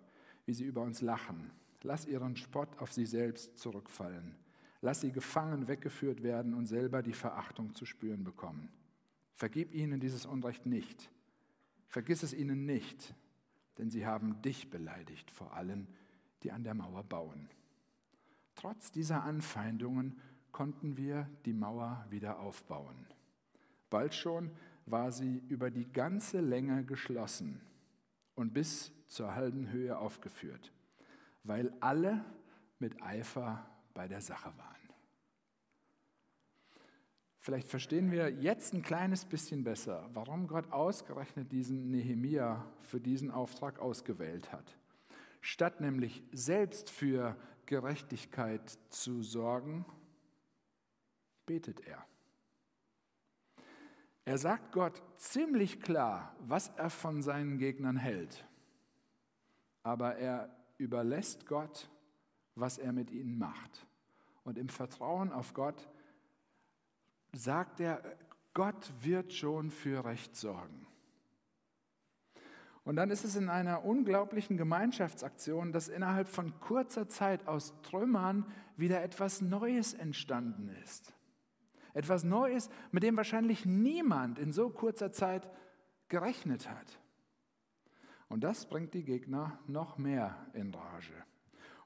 wie 0.46 0.54
sie 0.54 0.64
über 0.64 0.80
uns 0.80 1.02
lachen. 1.02 1.50
Lass 1.82 2.06
ihren 2.06 2.36
Spott 2.36 2.78
auf 2.78 2.90
sie 2.90 3.04
selbst 3.04 3.58
zurückfallen. 3.58 4.34
Lass 4.80 5.02
sie 5.02 5.12
gefangen 5.12 5.68
weggeführt 5.68 6.22
werden 6.22 6.54
und 6.54 6.64
selber 6.64 7.02
die 7.02 7.12
Verachtung 7.12 7.74
zu 7.74 7.84
spüren 7.84 8.24
bekommen. 8.24 8.72
Vergib 9.34 9.74
ihnen 9.74 10.00
dieses 10.00 10.24
Unrecht 10.24 10.64
nicht. 10.64 11.10
Vergiss 11.86 12.22
es 12.22 12.32
ihnen 12.32 12.64
nicht, 12.64 13.14
denn 13.78 13.90
sie 13.90 14.06
haben 14.06 14.40
dich 14.42 14.70
beleidigt 14.70 15.30
vor 15.30 15.54
allen, 15.54 15.88
die 16.42 16.52
an 16.52 16.64
der 16.64 16.74
Mauer 16.74 17.02
bauen. 17.04 17.48
Trotz 18.54 18.92
dieser 18.92 19.24
Anfeindungen 19.24 20.20
konnten 20.52 20.96
wir 20.96 21.28
die 21.44 21.52
Mauer 21.52 22.06
wieder 22.10 22.38
aufbauen. 22.38 23.06
Bald 23.90 24.14
schon 24.14 24.50
war 24.86 25.10
sie 25.12 25.42
über 25.48 25.70
die 25.70 25.90
ganze 25.92 26.40
Länge 26.40 26.84
geschlossen 26.84 27.60
und 28.34 28.52
bis 28.52 28.92
zur 29.08 29.34
halben 29.34 29.70
Höhe 29.70 29.98
aufgeführt, 29.98 30.72
weil 31.42 31.72
alle 31.80 32.24
mit 32.78 33.02
Eifer 33.02 33.68
bei 33.94 34.08
der 34.08 34.20
Sache 34.20 34.52
waren. 34.56 34.73
Vielleicht 37.44 37.68
verstehen 37.68 38.10
wir 38.10 38.30
jetzt 38.30 38.72
ein 38.72 38.80
kleines 38.80 39.26
bisschen 39.26 39.64
besser, 39.64 40.08
warum 40.14 40.46
Gott 40.46 40.72
ausgerechnet 40.72 41.52
diesen 41.52 41.90
Nehemia 41.90 42.64
für 42.80 43.00
diesen 43.00 43.30
Auftrag 43.30 43.80
ausgewählt 43.80 44.50
hat. 44.50 44.78
Statt 45.42 45.78
nämlich 45.78 46.22
selbst 46.32 46.88
für 46.88 47.36
Gerechtigkeit 47.66 48.78
zu 48.88 49.22
sorgen, 49.22 49.84
betet 51.44 51.86
er. 51.86 52.06
Er 54.24 54.38
sagt 54.38 54.72
Gott 54.72 55.02
ziemlich 55.18 55.82
klar, 55.82 56.34
was 56.40 56.68
er 56.78 56.88
von 56.88 57.20
seinen 57.20 57.58
Gegnern 57.58 57.98
hält. 57.98 58.42
Aber 59.82 60.16
er 60.16 60.48
überlässt 60.78 61.44
Gott, 61.44 61.90
was 62.54 62.78
er 62.78 62.94
mit 62.94 63.10
ihnen 63.10 63.36
macht. 63.36 63.86
Und 64.44 64.56
im 64.56 64.70
Vertrauen 64.70 65.30
auf 65.30 65.52
Gott 65.52 65.90
sagt 67.36 67.80
er, 67.80 68.02
Gott 68.52 68.92
wird 69.00 69.32
schon 69.32 69.70
für 69.70 70.04
Recht 70.04 70.36
sorgen. 70.36 70.86
Und 72.84 72.96
dann 72.96 73.10
ist 73.10 73.24
es 73.24 73.34
in 73.34 73.48
einer 73.48 73.84
unglaublichen 73.84 74.56
Gemeinschaftsaktion, 74.56 75.72
dass 75.72 75.88
innerhalb 75.88 76.28
von 76.28 76.60
kurzer 76.60 77.08
Zeit 77.08 77.48
aus 77.48 77.74
Trümmern 77.82 78.46
wieder 78.76 79.02
etwas 79.02 79.40
Neues 79.40 79.94
entstanden 79.94 80.68
ist. 80.84 81.14
Etwas 81.94 82.24
Neues, 82.24 82.68
mit 82.92 83.02
dem 83.02 83.16
wahrscheinlich 83.16 83.64
niemand 83.64 84.38
in 84.38 84.52
so 84.52 84.68
kurzer 84.68 85.12
Zeit 85.12 85.48
gerechnet 86.08 86.68
hat. 86.68 87.00
Und 88.28 88.44
das 88.44 88.66
bringt 88.66 88.92
die 88.94 89.04
Gegner 89.04 89.58
noch 89.66 89.96
mehr 89.96 90.46
in 90.52 90.74
Rage. 90.74 91.14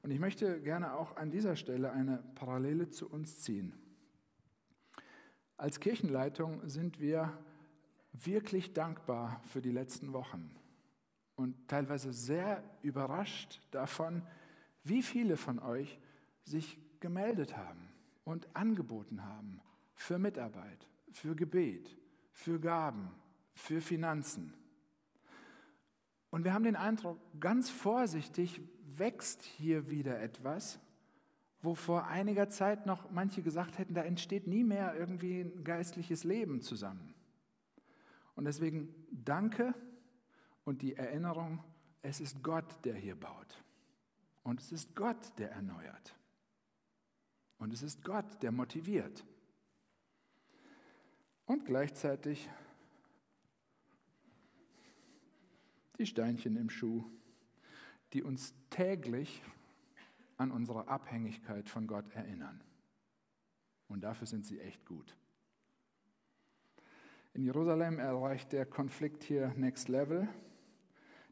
Und 0.03 0.11
ich 0.11 0.19
möchte 0.19 0.61
gerne 0.63 0.95
auch 0.95 1.17
an 1.17 1.31
dieser 1.31 1.57
Stelle 1.57 1.93
eine 1.93 2.25
Parallele 2.35 2.89
zu 2.89 3.09
uns 3.09 3.41
ziehen. 3.41 3.75
Als 5.59 5.81
Kirchenleitung 5.81 6.67
sind 6.69 7.01
wir 7.01 7.37
wirklich 8.13 8.75
dankbar 8.75 9.43
für 9.45 9.61
die 9.61 9.73
letzten 9.73 10.13
Wochen 10.13 10.55
und 11.35 11.67
teilweise 11.67 12.13
sehr 12.13 12.63
überrascht 12.83 13.61
davon, 13.73 14.23
wie 14.85 15.03
viele 15.03 15.37
von 15.37 15.59
euch 15.59 15.99
sich 16.45 16.79
gemeldet 17.01 17.57
haben 17.57 17.89
und 18.25 18.49
angeboten 18.55 19.25
haben 19.25 19.61
für 19.97 20.21
Mitarbeit, 20.21 20.87
für 21.11 21.35
Gebet, 21.35 21.97
für 22.31 22.61
Gaben, 22.61 23.11
für 23.53 23.81
Finanzen. 23.81 24.55
Und 26.31 26.45
wir 26.45 26.55
haben 26.55 26.65
den 26.65 26.77
Eindruck, 26.77 27.19
ganz 27.41 27.69
vorsichtig 27.69 28.61
wächst 28.97 29.43
hier 29.43 29.91
wieder 29.91 30.21
etwas, 30.21 30.79
wo 31.61 31.75
vor 31.75 32.07
einiger 32.07 32.49
Zeit 32.49 32.87
noch 32.87 33.11
manche 33.11 33.43
gesagt 33.43 33.79
hätten, 33.79 33.95
da 33.95 34.03
entsteht 34.03 34.47
nie 34.47 34.65
mehr 34.65 34.95
irgendwie 34.95 35.41
ein 35.41 35.65
geistliches 35.65 36.25
Leben 36.25 36.61
zusammen. 36.61 37.15
Und 38.35 38.45
deswegen 38.45 38.95
danke 39.11 39.75
und 40.65 40.83
die 40.83 40.95
Erinnerung, 40.95 41.65
es 42.03 42.21
ist 42.21 42.43
Gott, 42.43 42.85
der 42.85 42.95
hier 42.95 43.19
baut. 43.19 43.65
Und 44.45 44.61
es 44.61 44.71
ist 44.71 44.95
Gott, 44.95 45.37
der 45.39 45.51
erneuert. 45.51 46.15
Und 47.59 47.73
es 47.73 47.83
ist 47.83 48.05
Gott, 48.05 48.43
der 48.43 48.53
motiviert. 48.53 49.25
Und 51.45 51.65
gleichzeitig 51.65 52.49
die 55.99 56.07
Steinchen 56.07 56.57
im 56.57 56.71
Schuh, 56.71 57.05
die 58.13 58.23
uns 58.23 58.55
täglich 58.71 59.43
an 60.39 60.51
unsere 60.51 60.89
Abhängigkeit 60.89 61.69
von 61.69 61.87
Gott 61.87 62.11
erinnern. 62.15 62.63
Und 63.89 64.03
dafür 64.03 64.27
sind 64.27 64.47
sie 64.47 64.61
echt 64.61 64.87
gut. 64.87 65.15
In 67.35 67.43
Jerusalem 67.43 67.99
erreicht 67.99 68.53
der 68.53 68.65
Konflikt 68.65 69.23
hier 69.23 69.53
Next 69.57 69.89
Level 69.89 70.29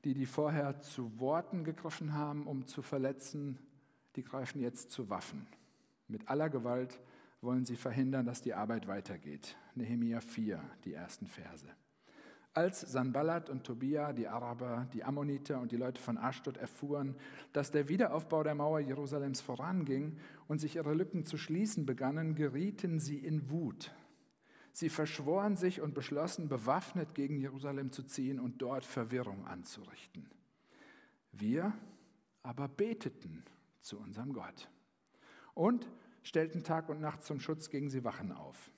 die, 0.07 0.15
die 0.15 0.27
vorher 0.27 0.79
zu 0.79 1.19
Worten 1.19 1.65
gegriffen 1.65 2.15
haben, 2.15 2.47
um 2.47 2.65
zu 2.65 2.81
verletzen, 2.81 3.59
die 4.15 4.23
greifen 4.23 4.61
jetzt 4.61 4.93
zu 4.93 5.11
Waffen. 5.11 5.49
Mit 6.07 6.29
aller 6.29 6.49
Gewalt 6.49 7.01
wollen 7.41 7.65
sie 7.65 7.75
verhindern, 7.75 8.25
dass 8.25 8.41
die 8.41 8.55
Arbeit 8.55 8.87
weitergeht. 8.87 9.57
Nehemia 9.75 10.21
4, 10.21 10.63
die 10.85 10.95
ersten 10.95 11.27
Verse. 11.27 11.67
Als 12.57 12.81
Sanballat 12.81 13.51
und 13.51 13.65
Tobia, 13.65 14.13
die 14.13 14.27
Araber, 14.27 14.89
die 14.93 15.05
Ammoniter 15.05 15.61
und 15.61 15.71
die 15.73 15.77
Leute 15.77 16.01
von 16.01 16.17
Ashdod 16.17 16.57
erfuhren, 16.57 17.15
dass 17.53 17.71
der 17.71 17.89
Wiederaufbau 17.89 18.43
der 18.43 18.55
Mauer 18.55 18.81
Jerusalems 18.81 19.41
voranging 19.41 20.19
und 20.49 20.59
sich 20.59 20.77
ihre 20.77 20.95
Lücken 20.95 21.25
zu 21.25 21.37
schließen 21.37 21.85
begannen, 21.85 22.35
gerieten 22.35 22.99
sie 22.99 23.19
in 23.19 23.51
Wut 23.51 23.93
Sie 24.77 24.91
verschworen 24.91 25.57
sich 25.57 25.81
und 25.81 25.95
beschlossen, 25.95 26.51
bewaffnet 26.51 27.15
gegen 27.15 27.39
Jerusalem 27.39 27.93
zu 27.93 28.03
ziehen 28.03 28.39
und 28.39 28.61
dort 28.61 28.85
Verwirrung 28.85 29.47
anzurichten. 29.47 30.29
Wir 31.33 31.73
aber 32.43 32.69
beteten 32.69 33.43
zu 33.81 33.99
unserem 33.99 34.35
Gott 34.35 34.69
und 35.55 35.89
stellten 36.23 36.63
Tag 36.63 36.91
und 36.91 37.01
Nacht 37.01 37.23
zum 37.23 37.41
Schutz 37.41 37.71
gegen 37.71 37.89
sie 37.89 38.05
Wachen 38.05 38.33
auf. 38.33 38.71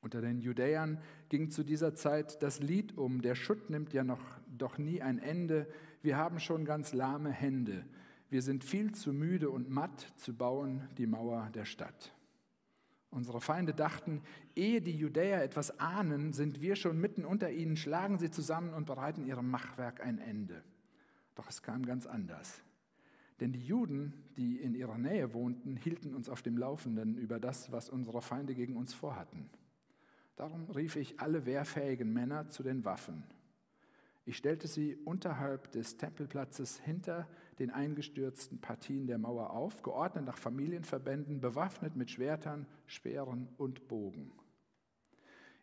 Unter 0.00 0.20
den 0.20 0.38
Judäern 0.38 1.00
ging 1.28 1.50
zu 1.50 1.64
dieser 1.64 1.94
Zeit 1.94 2.42
das 2.42 2.60
Lied 2.60 2.96
um, 2.96 3.22
der 3.22 3.34
Schutt 3.34 3.70
nimmt 3.70 3.92
ja 3.92 4.04
noch 4.04 4.20
doch 4.46 4.78
nie 4.78 5.02
ein 5.02 5.18
Ende, 5.18 5.66
wir 6.02 6.16
haben 6.16 6.38
schon 6.38 6.64
ganz 6.64 6.92
lahme 6.92 7.30
Hände, 7.30 7.84
wir 8.28 8.42
sind 8.42 8.64
viel 8.64 8.92
zu 8.92 9.12
müde 9.12 9.50
und 9.50 9.70
matt 9.70 10.12
zu 10.16 10.34
bauen 10.34 10.88
die 10.98 11.06
Mauer 11.06 11.50
der 11.54 11.64
Stadt. 11.64 12.12
Unsere 13.10 13.40
Feinde 13.40 13.72
dachten, 13.72 14.22
ehe 14.54 14.82
die 14.82 14.96
Judäer 14.96 15.42
etwas 15.42 15.78
ahnen, 15.78 16.32
sind 16.32 16.60
wir 16.60 16.76
schon 16.76 17.00
mitten 17.00 17.24
unter 17.24 17.50
ihnen, 17.50 17.76
schlagen 17.76 18.18
sie 18.18 18.30
zusammen 18.30 18.74
und 18.74 18.84
bereiten 18.84 19.24
ihrem 19.24 19.48
Machwerk 19.50 20.02
ein 20.02 20.18
Ende. 20.18 20.62
Doch 21.34 21.48
es 21.48 21.62
kam 21.62 21.86
ganz 21.86 22.06
anders. 22.06 22.62
Denn 23.40 23.52
die 23.52 23.64
Juden, 23.64 24.12
die 24.36 24.56
in 24.56 24.74
ihrer 24.74 24.98
Nähe 24.98 25.34
wohnten, 25.34 25.76
hielten 25.76 26.14
uns 26.14 26.28
auf 26.28 26.42
dem 26.42 26.56
Laufenden 26.56 27.16
über 27.16 27.38
das, 27.38 27.70
was 27.70 27.88
unsere 27.88 28.22
Feinde 28.22 28.54
gegen 28.54 28.76
uns 28.76 28.92
vorhatten. 28.92 29.48
Darum 30.36 30.70
rief 30.70 30.96
ich 30.96 31.18
alle 31.18 31.46
wehrfähigen 31.46 32.12
Männer 32.12 32.48
zu 32.48 32.62
den 32.62 32.84
Waffen. 32.84 33.24
Ich 34.26 34.36
stellte 34.36 34.66
sie 34.68 34.96
unterhalb 34.96 35.70
des 35.70 35.96
Tempelplatzes 35.96 36.78
hinter 36.80 37.28
den 37.58 37.70
eingestürzten 37.70 38.60
Partien 38.60 39.06
der 39.06 39.18
Mauer 39.18 39.50
auf, 39.50 39.82
geordnet 39.82 40.24
nach 40.24 40.36
Familienverbänden, 40.36 41.40
bewaffnet 41.40 41.96
mit 41.96 42.10
Schwertern, 42.10 42.66
Speeren 42.86 43.48
und 43.56 43.88
Bogen. 43.88 44.32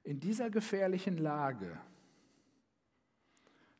In 0.04 0.20
dieser 0.20 0.50
gefährlichen 0.50 1.18
Lage 1.18 1.78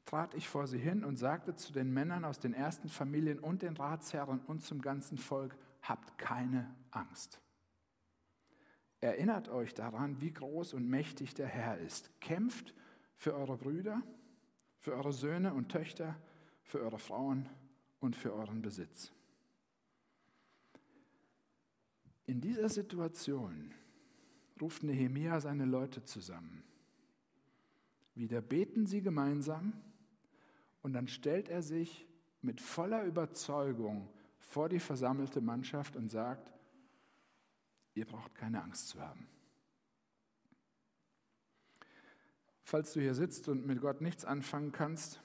trat 0.06 0.36
ich 0.36 0.48
vor 0.48 0.68
sie 0.68 0.78
hin 0.78 1.04
und 1.04 1.18
sagte 1.18 1.56
zu 1.56 1.74
den 1.74 1.92
Männern 1.92 2.24
aus 2.24 2.40
den 2.40 2.54
ersten 2.54 2.90
Familien 2.90 3.40
und 3.40 3.62
den 3.62 3.76
Ratsherren 3.76 4.42
und 4.42 4.64
zum 4.64 4.82
ganzen 4.82 5.18
Volk, 5.18 5.58
habt 5.82 6.18
keine 6.18 6.70
Angst. 6.92 7.43
Erinnert 9.04 9.50
euch 9.50 9.74
daran, 9.74 10.22
wie 10.22 10.32
groß 10.32 10.74
und 10.74 10.90
mächtig 10.90 11.34
der 11.34 11.48
Herr 11.48 11.78
ist. 11.78 12.10
Kämpft 12.22 12.74
für 13.16 13.34
eure 13.36 13.58
Brüder 13.58 14.02
für 14.84 14.96
eure 14.96 15.14
Söhne 15.14 15.54
und 15.54 15.70
Töchter, 15.70 16.14
für 16.62 16.82
eure 16.82 17.00
Frauen 17.00 17.48
und 18.02 18.18
für 18.18 18.34
euren 18.34 18.62
Besitz. 18.62 19.14
In 22.26 22.42
dieser 22.42 22.68
Situation 22.68 23.74
ruft 24.60 24.84
Nehemia 24.84 25.40
seine 25.40 25.64
Leute 25.64 26.04
zusammen. 26.04 26.66
Wieder 28.14 28.42
beten 28.42 28.86
sie 28.86 29.02
gemeinsam 29.02 29.72
und 30.82 30.92
dann 30.92 31.08
stellt 31.08 31.48
er 31.48 31.62
sich 31.62 32.06
mit 32.42 32.60
voller 32.60 33.06
Überzeugung 33.06 34.10
vor 34.38 34.68
die 34.68 34.82
versammelte 34.82 35.40
Mannschaft 35.40 35.96
und 35.96 36.10
sagt, 36.10 36.54
ihr 37.96 38.06
braucht 38.06 38.36
keine 38.36 38.62
Angst 38.62 38.90
zu 38.90 39.02
haben. 39.02 39.28
Falls 42.64 42.94
du 42.94 43.02
hier 43.02 43.14
sitzt 43.14 43.50
und 43.50 43.66
mit 43.66 43.82
Gott 43.82 44.02
nichts 44.02 44.26
anfangen 44.26 44.72
kannst, 44.72 45.22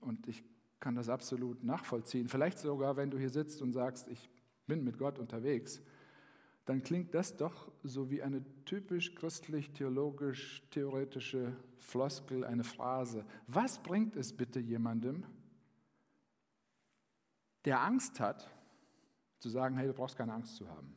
und 0.00 0.28
ich 0.28 0.44
kann 0.80 0.94
das 0.94 1.08
absolut 1.08 1.64
nachvollziehen, 1.64 2.28
vielleicht 2.28 2.58
sogar, 2.58 2.96
wenn 2.96 3.10
du 3.10 3.18
hier 3.18 3.30
sitzt 3.30 3.62
und 3.62 3.72
sagst, 3.72 4.08
ich 4.08 4.28
bin 4.66 4.84
mit 4.84 4.98
Gott 4.98 5.18
unterwegs, 5.18 5.80
dann 6.64 6.82
klingt 6.82 7.14
das 7.14 7.36
doch 7.36 7.72
so 7.84 8.10
wie 8.10 8.22
eine 8.22 8.44
typisch 8.64 9.14
christlich-theologisch-theoretische 9.14 11.56
Floskel, 11.78 12.44
eine 12.44 12.64
Phrase. 12.64 13.24
Was 13.46 13.80
bringt 13.82 14.16
es 14.16 14.36
bitte 14.36 14.58
jemandem, 14.58 15.24
der 17.64 17.82
Angst 17.82 18.18
hat, 18.18 18.50
zu 19.38 19.48
sagen, 19.48 19.76
hey, 19.76 19.86
du 19.86 19.92
brauchst 19.92 20.16
keine 20.16 20.32
Angst 20.32 20.56
zu 20.56 20.68
haben? 20.68 20.95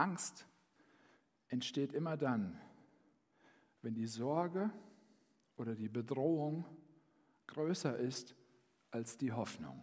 Angst 0.00 0.46
entsteht 1.48 1.92
immer 1.92 2.16
dann, 2.16 2.58
wenn 3.82 3.94
die 3.94 4.06
Sorge 4.06 4.70
oder 5.56 5.74
die 5.74 5.88
Bedrohung 5.88 6.64
größer 7.46 7.96
ist 7.98 8.34
als 8.90 9.18
die 9.18 9.32
Hoffnung. 9.32 9.82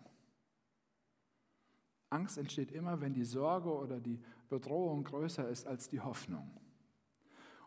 Angst 2.09 2.37
entsteht 2.37 2.71
immer, 2.71 2.99
wenn 3.01 3.13
die 3.13 3.25
Sorge 3.25 3.69
oder 3.69 3.99
die 3.99 4.19
Bedrohung 4.49 5.03
größer 5.03 5.47
ist 5.49 5.67
als 5.67 5.89
die 5.89 5.99
Hoffnung. 5.99 6.49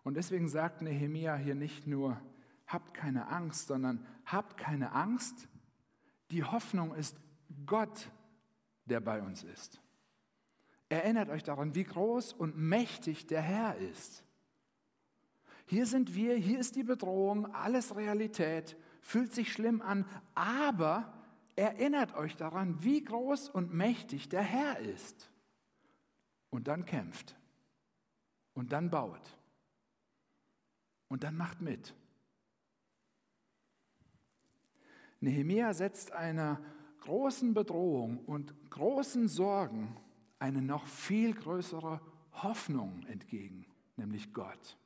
Und 0.03 0.15
deswegen 0.15 0.49
sagt 0.49 0.83
Nehemia 0.83 1.37
hier 1.37 1.55
nicht 1.55 1.87
nur, 1.87 2.21
habt 2.67 2.95
keine 2.95 3.29
Angst, 3.29 3.69
sondern 3.69 4.05
habt 4.25 4.57
keine 4.57 4.93
Angst. 4.93 5.49
Die 6.31 6.43
Hoffnung 6.43 6.95
ist 6.95 7.21
Gott, 7.67 8.11
der 8.87 9.01
bei 9.01 9.23
uns 9.23 9.45
ist. 9.45 9.81
Erinnert 10.91 11.31
euch 11.31 11.45
daran, 11.45 11.77
wie 11.77 11.85
groß 11.85 12.33
und 12.33 12.59
mächtig 12.59 13.29
der 13.29 13.41
Herr 13.41 13.77
ist. 13.77 14.25
Hier 15.67 15.87
sind 15.87 16.17
wir, 16.17 16.35
hier 16.35 16.59
ist 16.59 16.75
die 16.75 16.83
Bedrohung, 16.83 17.55
alles 17.55 17.95
Realität, 17.95 18.77
fühlt 19.01 19.33
sich 19.33 19.53
schlimm 19.53 19.83
an, 19.83 20.05
aber 20.35 21.13
erinnert 21.55 22.17
euch 22.17 22.37
daran, 22.37 22.83
wie 22.83 23.05
groß 23.05 23.51
und 23.51 23.73
mächtig 23.73 24.29
der 24.29 24.43
Herr 24.43 24.81
ist. 24.81 25.31
Und 26.51 26.67
dann 26.67 26.85
kämpft. 26.85 27.37
Und 28.55 28.73
dann 28.73 28.91
baut. 28.91 29.39
Und 31.07 31.23
dann 31.23 31.37
macht 31.37 31.61
mit. 31.61 31.95
Nehemia 35.21 35.73
setzt 35.73 36.11
einer 36.11 36.61
großen 37.03 37.55
Bedrohung 37.55 38.19
und 38.25 38.53
großen 38.71 39.29
Sorgen 39.29 39.97
eine 40.41 40.63
noch 40.63 40.87
viel 40.87 41.35
größere 41.35 42.01
Hoffnung 42.33 43.05
entgegen, 43.07 43.67
nämlich 43.97 44.33
Gott. 44.33 44.77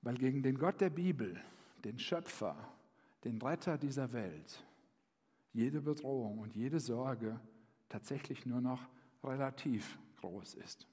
Weil 0.00 0.16
gegen 0.16 0.42
den 0.42 0.56
Gott 0.56 0.80
der 0.80 0.90
Bibel, 0.90 1.40
den 1.84 1.98
Schöpfer, 1.98 2.56
den 3.24 3.40
Retter 3.42 3.76
dieser 3.76 4.12
Welt, 4.12 4.64
jede 5.52 5.80
Bedrohung 5.80 6.38
und 6.38 6.54
jede 6.54 6.80
Sorge 6.80 7.38
tatsächlich 7.88 8.46
nur 8.46 8.60
noch 8.60 8.88
relativ 9.22 9.98
groß 10.20 10.54
ist. 10.54 10.86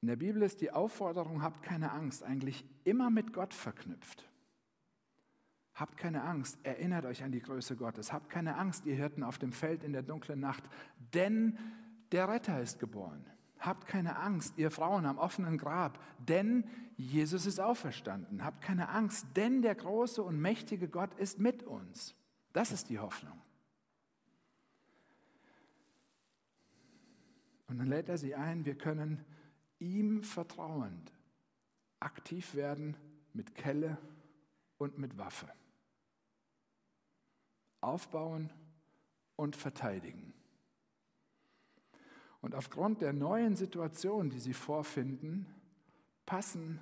In 0.00 0.08
der 0.08 0.16
Bibel 0.16 0.42
ist 0.42 0.60
die 0.62 0.70
Aufforderung, 0.70 1.42
habt 1.42 1.62
keine 1.62 1.92
Angst, 1.92 2.22
eigentlich 2.22 2.64
immer 2.84 3.10
mit 3.10 3.32
Gott 3.32 3.52
verknüpft. 3.52 4.29
Habt 5.80 5.96
keine 5.96 6.24
Angst, 6.24 6.58
erinnert 6.62 7.06
euch 7.06 7.24
an 7.24 7.32
die 7.32 7.40
Größe 7.40 7.74
Gottes. 7.74 8.12
Habt 8.12 8.28
keine 8.28 8.56
Angst, 8.58 8.84
ihr 8.84 8.94
Hirten 8.94 9.22
auf 9.22 9.38
dem 9.38 9.50
Feld 9.50 9.82
in 9.82 9.94
der 9.94 10.02
dunklen 10.02 10.38
Nacht, 10.38 10.62
denn 11.14 11.58
der 12.12 12.28
Retter 12.28 12.60
ist 12.60 12.78
geboren. 12.78 13.24
Habt 13.58 13.86
keine 13.86 14.16
Angst, 14.16 14.58
ihr 14.58 14.70
Frauen 14.70 15.06
am 15.06 15.16
offenen 15.16 15.56
Grab, 15.56 15.98
denn 16.18 16.68
Jesus 16.98 17.46
ist 17.46 17.60
auferstanden. 17.60 18.44
Habt 18.44 18.60
keine 18.60 18.90
Angst, 18.90 19.26
denn 19.36 19.62
der 19.62 19.74
große 19.74 20.22
und 20.22 20.38
mächtige 20.38 20.86
Gott 20.86 21.14
ist 21.14 21.38
mit 21.38 21.62
uns. 21.62 22.14
Das 22.52 22.72
ist 22.72 22.90
die 22.90 22.98
Hoffnung. 22.98 23.40
Und 27.68 27.78
dann 27.78 27.86
lädt 27.86 28.10
er 28.10 28.18
sie 28.18 28.34
ein, 28.34 28.66
wir 28.66 28.76
können 28.76 29.24
ihm 29.78 30.24
vertrauend 30.24 31.10
aktiv 32.00 32.54
werden 32.54 32.98
mit 33.32 33.54
Kelle 33.54 33.96
und 34.76 34.98
mit 34.98 35.16
Waffe 35.16 35.50
aufbauen 37.80 38.52
und 39.36 39.56
verteidigen. 39.56 40.32
Und 42.40 42.54
aufgrund 42.54 43.02
der 43.02 43.12
neuen 43.12 43.56
Situation, 43.56 44.30
die 44.30 44.40
sie 44.40 44.54
vorfinden, 44.54 45.46
passen 46.24 46.80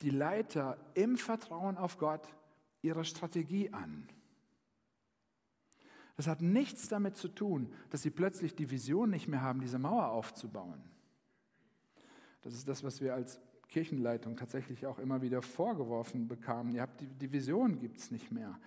die 0.00 0.10
Leiter 0.10 0.78
im 0.94 1.16
Vertrauen 1.16 1.76
auf 1.76 1.98
Gott 1.98 2.26
ihre 2.82 3.04
Strategie 3.04 3.70
an. 3.72 4.08
Das 6.16 6.26
hat 6.28 6.42
nichts 6.42 6.88
damit 6.88 7.16
zu 7.16 7.28
tun, 7.28 7.72
dass 7.90 8.02
sie 8.02 8.10
plötzlich 8.10 8.54
die 8.54 8.70
Vision 8.70 9.10
nicht 9.10 9.26
mehr 9.26 9.42
haben, 9.42 9.60
diese 9.60 9.78
Mauer 9.78 10.10
aufzubauen. 10.10 10.82
Das 12.42 12.54
ist 12.54 12.68
das, 12.68 12.84
was 12.84 13.00
wir 13.00 13.14
als 13.14 13.40
Kirchenleitung 13.68 14.36
tatsächlich 14.36 14.86
auch 14.86 14.98
immer 14.98 15.22
wieder 15.22 15.42
vorgeworfen 15.42 16.28
bekamen. 16.28 16.74
Ihr 16.74 16.82
habt 16.82 17.00
die, 17.00 17.06
die 17.06 17.32
Vision 17.32 17.80
gibt 17.80 17.98
es 17.98 18.10
nicht 18.10 18.30
mehr. 18.30 18.58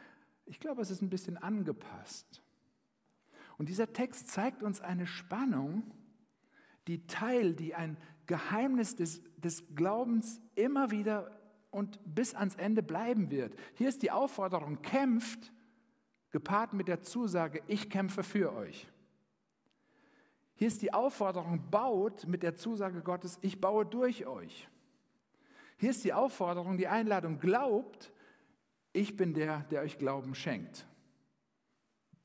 Ich 0.48 0.60
glaube, 0.60 0.82
es 0.82 0.90
ist 0.90 1.02
ein 1.02 1.10
bisschen 1.10 1.38
angepasst. 1.38 2.42
Und 3.58 3.70
dieser 3.70 3.92
Text 3.92 4.30
zeigt 4.30 4.64
uns 4.64 4.82
eine 4.82 5.06
Spannung, 5.06 5.84
die 6.88 7.06
Teil, 7.06 7.54
die 7.54 7.76
ein 7.76 7.98
Geheimnis 8.26 8.96
des, 8.96 9.22
des 9.38 9.76
Glaubens 9.76 10.42
immer 10.56 10.92
wieder 10.92 11.38
und 11.70 12.00
bis 12.06 12.34
ans 12.34 12.56
Ende 12.56 12.82
bleiben 12.82 13.30
wird. 13.30 13.56
Hier 13.76 13.90
ist 13.90 14.02
die 14.04 14.12
Aufforderung, 14.12 14.82
kämpft, 14.82 15.52
gepaart 16.32 16.74
mit 16.74 16.88
der 16.88 17.02
Zusage, 17.02 17.62
ich 17.68 17.90
kämpfe 17.90 18.24
für 18.24 18.54
euch. 18.54 18.88
Hier 20.56 20.68
ist 20.68 20.82
die 20.82 20.94
Aufforderung, 20.94 21.70
baut 21.70 22.26
mit 22.26 22.42
der 22.42 22.56
Zusage 22.56 23.02
Gottes, 23.02 23.38
ich 23.42 23.62
baue 23.62 23.86
durch 23.86 24.26
euch. 24.26 24.68
Hier 25.78 25.92
ist 25.92 26.04
die 26.04 26.14
Aufforderung, 26.14 26.78
die 26.78 26.88
Einladung, 26.88 27.40
glaubt, 27.40 28.12
ich 28.94 29.16
bin 29.16 29.34
der, 29.34 29.62
der 29.64 29.82
euch 29.82 29.98
Glauben 29.98 30.36
schenkt. 30.36 30.86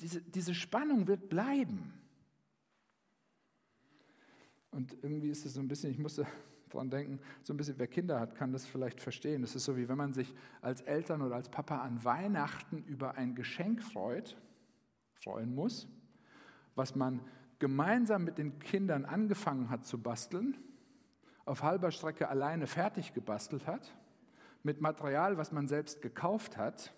Diese, 0.01 0.20
diese 0.20 0.55
Spannung 0.55 1.07
wird 1.07 1.29
bleiben. 1.29 1.92
Und 4.70 4.96
irgendwie 5.03 5.29
ist 5.31 5.44
es 5.44 5.55
so 5.55 5.61
ein 5.61 5.68
bisschen, 5.68 5.90
ich 5.90 5.98
musste 5.98 6.27
daran 6.70 6.90
denken, 6.90 7.20
so 7.42 7.53
ein 7.53 7.57
bisschen, 7.57 7.79
wer 7.79 7.87
Kinder 7.87 8.18
hat, 8.18 8.35
kann 8.35 8.53
das 8.53 8.66
vielleicht 8.66 9.01
verstehen. 9.01 9.42
Es 9.42 9.55
ist 9.55 9.64
so, 9.64 9.77
wie 9.77 9.88
wenn 9.88 9.98
man 9.98 10.12
sich 10.12 10.35
als 10.61 10.81
Eltern 10.81 11.22
oder 11.22 11.37
als 11.37 11.51
Papa 11.51 11.79
an 11.79 12.03
Weihnachten 12.05 12.83
über 12.85 13.14
ein 13.16 13.35
Geschenk 13.35 13.83
freut 13.83 14.37
freuen 15.22 15.55
muss, 15.55 15.87
was 16.75 16.96
man 16.96 17.20
gemeinsam 17.59 18.25
mit 18.25 18.38
den 18.38 18.59
Kindern 18.59 19.05
angefangen 19.05 19.70
hat 19.70 19.87
zu 19.87 20.03
basteln, 20.03 20.57
auf 21.44 21.62
halber 21.62 21.90
Strecke 21.92 22.29
alleine 22.29 22.66
fertig 22.66 23.14
gebastelt 23.14 23.66
hat, 23.66 23.94
mit 24.62 24.81
Material, 24.81 25.37
was 25.37 25.53
man 25.53 25.66
selbst 25.66 26.03
gekauft 26.03 26.57
hat, 26.57 26.92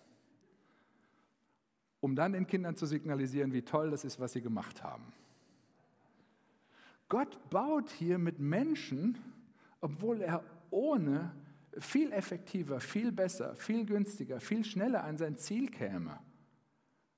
um 2.01 2.15
dann 2.17 2.33
den 2.33 2.47
Kindern 2.47 2.77
zu 2.77 2.87
signalisieren, 2.87 3.53
wie 3.53 3.63
toll 3.63 3.91
das 3.91 4.05
ist, 4.05 4.21
was 4.21 4.33
sie 4.33 4.43
gemacht 4.43 4.83
haben. 4.83 5.13
Gott 7.09 7.39
baut 7.51 7.91
hier 7.91 8.19
mit 8.19 8.39
Menschen, 8.39 9.19
obwohl 9.81 10.21
er 10.21 10.45
ohne 10.71 11.35
viel 11.79 12.13
effektiver, 12.13 12.81
viel 12.81 13.13
besser, 13.13 13.55
viel 13.57 13.85
günstiger, 13.85 14.41
viel 14.41 14.65
schneller 14.65 15.05
an 15.05 15.17
sein 15.17 15.37
Ziel 15.37 15.71
käme. 15.71 16.19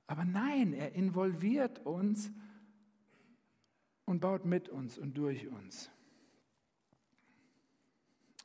Aber 0.07 0.25
nein, 0.25 0.73
er 0.73 0.95
involviert 0.95 1.85
uns 1.85 2.31
und 4.05 4.21
baut 4.21 4.45
mit 4.45 4.69
uns 4.69 4.99
und 4.99 5.17
durch 5.19 5.49
uns. 5.49 5.91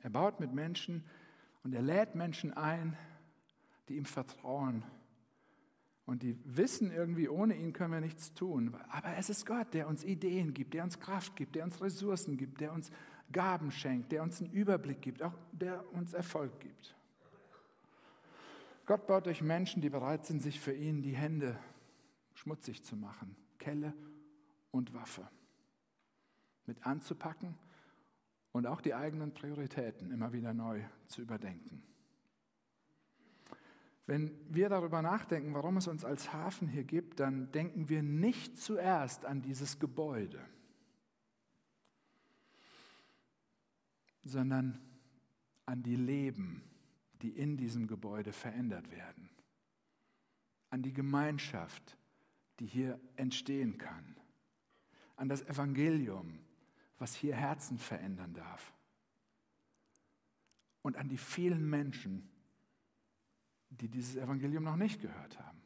Er 0.02 0.10
baut 0.10 0.40
mit 0.40 0.54
Menschen 0.54 1.04
und 1.64 1.74
er 1.74 1.82
lädt 1.82 2.16
Menschen 2.16 2.54
ein, 2.54 2.98
die 3.88 3.98
ihm 3.98 4.06
vertrauen 4.06 4.84
und 6.06 6.24
die 6.24 6.38
wissen 6.44 6.92
irgendwie, 6.92 7.30
ohne 7.30 7.56
ihn 7.56 7.74
können 7.74 7.94
wir 7.94 8.02
nichts 8.02 8.34
tun. 8.34 8.76
Aber 8.90 9.16
es 9.18 9.30
ist 9.30 9.46
Gott, 9.46 9.74
der 9.74 9.88
uns 9.88 10.04
Ideen 10.04 10.54
gibt, 10.54 10.74
der 10.74 10.84
uns 10.84 11.00
Kraft 11.00 11.36
gibt, 11.36 11.56
der 11.56 11.64
uns 11.64 11.82
Ressourcen 11.82 12.38
gibt, 12.38 12.60
der 12.60 12.74
uns 12.74 12.92
Gaben 13.32 13.72
schenkt, 13.72 14.12
der 14.12 14.24
uns 14.24 14.42
einen 14.42 14.52
Überblick 14.52 15.02
gibt, 15.02 15.24
auch 15.24 15.34
der 15.52 15.90
uns 15.94 16.14
Erfolg 16.14 16.60
gibt. 16.60 16.96
Gott 18.86 19.08
baut 19.08 19.26
durch 19.26 19.42
Menschen, 19.42 19.82
die 19.82 19.90
bereit 19.90 20.26
sind, 20.26 20.42
sich 20.42 20.60
für 20.60 20.74
ihn 20.74 21.02
die 21.02 21.16
Hände 21.16 21.58
schmutzig 22.34 22.84
zu 22.84 22.98
machen, 22.98 23.36
Kelle 23.58 23.94
und 24.72 24.94
Waffe 24.94 25.28
mit 26.66 26.86
anzupacken 26.86 27.58
und 28.52 28.68
auch 28.68 28.82
die 28.82 28.94
eigenen 28.94 29.34
Prioritäten 29.34 30.12
immer 30.12 30.34
wieder 30.34 30.54
neu 30.54 30.82
zu 31.08 31.22
überdenken. 31.22 31.84
Wenn 34.08 34.32
wir 34.50 34.68
darüber 34.68 35.02
nachdenken, 35.02 35.54
warum 35.54 35.78
es 35.78 35.88
uns 35.88 36.04
als 36.04 36.34
Hafen 36.34 36.68
hier 36.68 36.84
gibt, 36.84 37.20
dann 37.20 37.52
denken 37.52 37.88
wir 37.88 38.04
nicht 38.04 38.58
zuerst 38.58 39.26
an 39.26 39.42
dieses 39.42 39.80
Gebäude, 39.80 40.44
sondern 44.24 44.80
an 45.66 45.84
die 45.84 45.96
Leben, 45.96 46.64
die 47.22 47.30
in 47.30 47.56
diesem 47.56 47.88
Gebäude 47.88 48.34
verändert 48.34 48.92
werden, 48.92 49.30
an 50.70 50.82
die 50.82 50.94
Gemeinschaft, 50.94 51.98
die 52.60 52.66
hier 52.66 53.00
entstehen 53.16 53.78
kann, 53.78 54.18
an 55.16 55.30
das 55.30 55.42
Evangelium, 55.44 56.40
was 57.02 57.16
hier 57.16 57.36
Herzen 57.36 57.80
verändern 57.80 58.34
darf, 58.34 58.74
und 60.84 60.98
an 60.98 61.10
die 61.10 61.18
vielen 61.18 61.68
Menschen, 61.68 62.30
die 63.70 63.88
dieses 63.88 64.16
Evangelium 64.16 64.64
noch 64.64 64.76
nicht 64.76 65.02
gehört 65.02 65.40
haben 65.40 65.62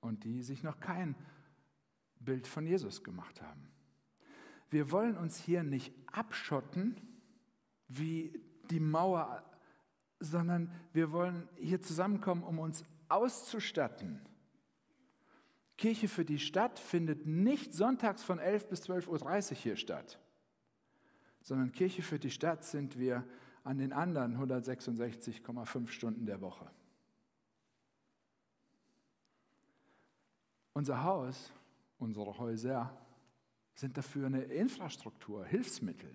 und 0.00 0.24
die 0.24 0.42
sich 0.42 0.62
noch 0.62 0.78
kein 0.80 1.16
Bild 2.20 2.46
von 2.46 2.66
Jesus 2.66 3.02
gemacht 3.02 3.42
haben. 3.42 3.68
Wir 4.70 4.90
wollen 4.90 5.16
uns 5.16 5.38
hier 5.38 5.62
nicht 5.62 5.92
abschotten 6.06 6.96
wie 7.88 8.40
die 8.70 8.80
Mauer, 8.80 9.44
sondern 10.20 10.72
wir 10.92 11.12
wollen 11.12 11.48
hier 11.56 11.82
zusammenkommen, 11.82 12.42
um 12.42 12.58
uns 12.58 12.84
auszustatten. 13.08 14.20
Kirche 15.76 16.08
für 16.08 16.24
die 16.24 16.38
Stadt 16.38 16.78
findet 16.78 17.26
nicht 17.26 17.74
sonntags 17.74 18.22
von 18.22 18.38
11 18.38 18.68
bis 18.68 18.82
12.30 18.88 19.50
Uhr 19.50 19.56
hier 19.56 19.76
statt, 19.76 20.18
sondern 21.44 21.72
Kirche 21.72 22.02
für 22.02 22.18
die 22.18 22.30
Stadt 22.30 22.64
sind 22.64 22.98
wir 22.98 23.22
an 23.64 23.78
den 23.78 23.92
anderen 23.92 24.36
166,5 24.36 25.88
Stunden 25.88 26.26
der 26.26 26.40
Woche. 26.40 26.68
Unser 30.72 31.04
Haus, 31.04 31.52
unsere 31.98 32.38
Häuser 32.38 32.98
sind 33.74 33.96
dafür 33.96 34.26
eine 34.26 34.42
Infrastruktur, 34.42 35.44
Hilfsmittel. 35.44 36.10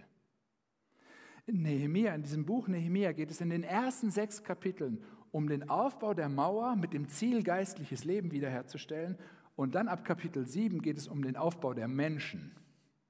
In 1.46 1.62
Nehemia, 1.62 2.14
in 2.16 2.24
diesem 2.24 2.46
Buch 2.46 2.68
Nehemia 2.68 3.12
geht 3.12 3.30
es 3.32 3.40
in 3.40 3.52
den 3.52 3.64
ersten 3.64 4.12
sechs 4.12 4.44
Kapiteln 4.44 5.04
um 5.32 5.48
den 5.48 5.70
Aufbau 5.70 6.16
der 6.16 6.28
Mauer 6.28 6.76
mit 6.76 6.92
dem 6.92 7.08
Ziel, 7.08 7.44
geistliches 7.44 8.04
Leben 8.04 8.32
wiederherzustellen. 8.32 9.16
Und 9.56 9.76
dann 9.76 9.88
ab 9.88 10.04
Kapitel 10.04 10.48
7 10.48 10.82
geht 10.82 10.98
es 10.98 11.08
um 11.08 11.22
den 11.22 11.38
Aufbau 11.38 11.76
der 11.76 11.88
Menschen. 11.88 12.52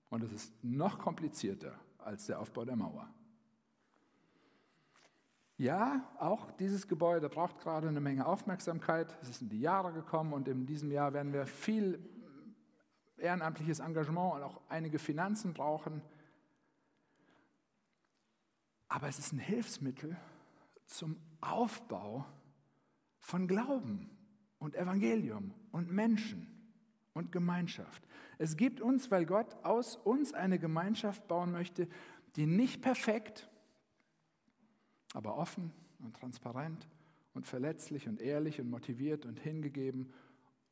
Und 0.10 0.24
es 0.24 0.34
ist 0.34 0.54
noch 0.64 1.00
komplizierter 1.00 1.80
als 2.00 2.26
der 2.26 2.40
Aufbau 2.40 2.66
der 2.66 2.76
Mauer. 2.76 3.08
Ja, 5.58 6.10
auch 6.18 6.52
dieses 6.52 6.88
Gebäude 6.88 7.28
braucht 7.28 7.60
gerade 7.60 7.90
eine 7.90 8.00
Menge 8.00 8.26
Aufmerksamkeit. 8.26 9.18
Es 9.22 9.30
ist 9.30 9.42
in 9.42 9.50
die 9.50 9.60
Jahre 9.60 9.92
gekommen 9.92 10.32
und 10.32 10.48
in 10.48 10.66
diesem 10.66 10.90
Jahr 10.90 11.14
werden 11.14 11.34
wir 11.34 11.46
viel 11.46 12.00
ehrenamtliches 13.18 13.80
Engagement 13.80 14.36
und 14.36 14.44
auch 14.44 14.62
einige 14.70 15.00
Finanzen 15.00 15.54
brauchen. 15.54 16.02
Aber 18.88 19.08
es 19.08 19.20
ist 19.20 19.34
ein 19.34 19.40
Hilfsmittel 19.40 20.16
zum 20.86 21.18
Aufbau 21.42 22.26
von 23.20 23.48
Glauben 23.48 24.10
und 24.60 24.76
Evangelium 24.76 25.54
und 25.72 25.92
Menschen 25.92 26.48
und 27.14 27.32
Gemeinschaft. 27.32 28.08
Es 28.40 28.56
gibt 28.56 28.80
uns, 28.80 29.12
weil 29.12 29.26
Gott 29.26 29.54
aus 29.64 29.98
uns 29.98 30.34
eine 30.34 30.60
Gemeinschaft 30.60 31.28
bauen 31.28 31.52
möchte, 31.52 31.90
die 32.38 32.46
nicht 32.46 32.82
perfekt, 32.82 33.50
aber 35.14 35.36
offen 35.36 35.74
und 36.00 36.16
transparent 36.16 36.88
und 37.34 37.46
verletzlich 37.46 38.08
und 38.08 38.22
ehrlich 38.22 38.62
und 38.62 38.70
motiviert 38.70 39.26
und 39.26 39.40
hingegeben 39.40 40.14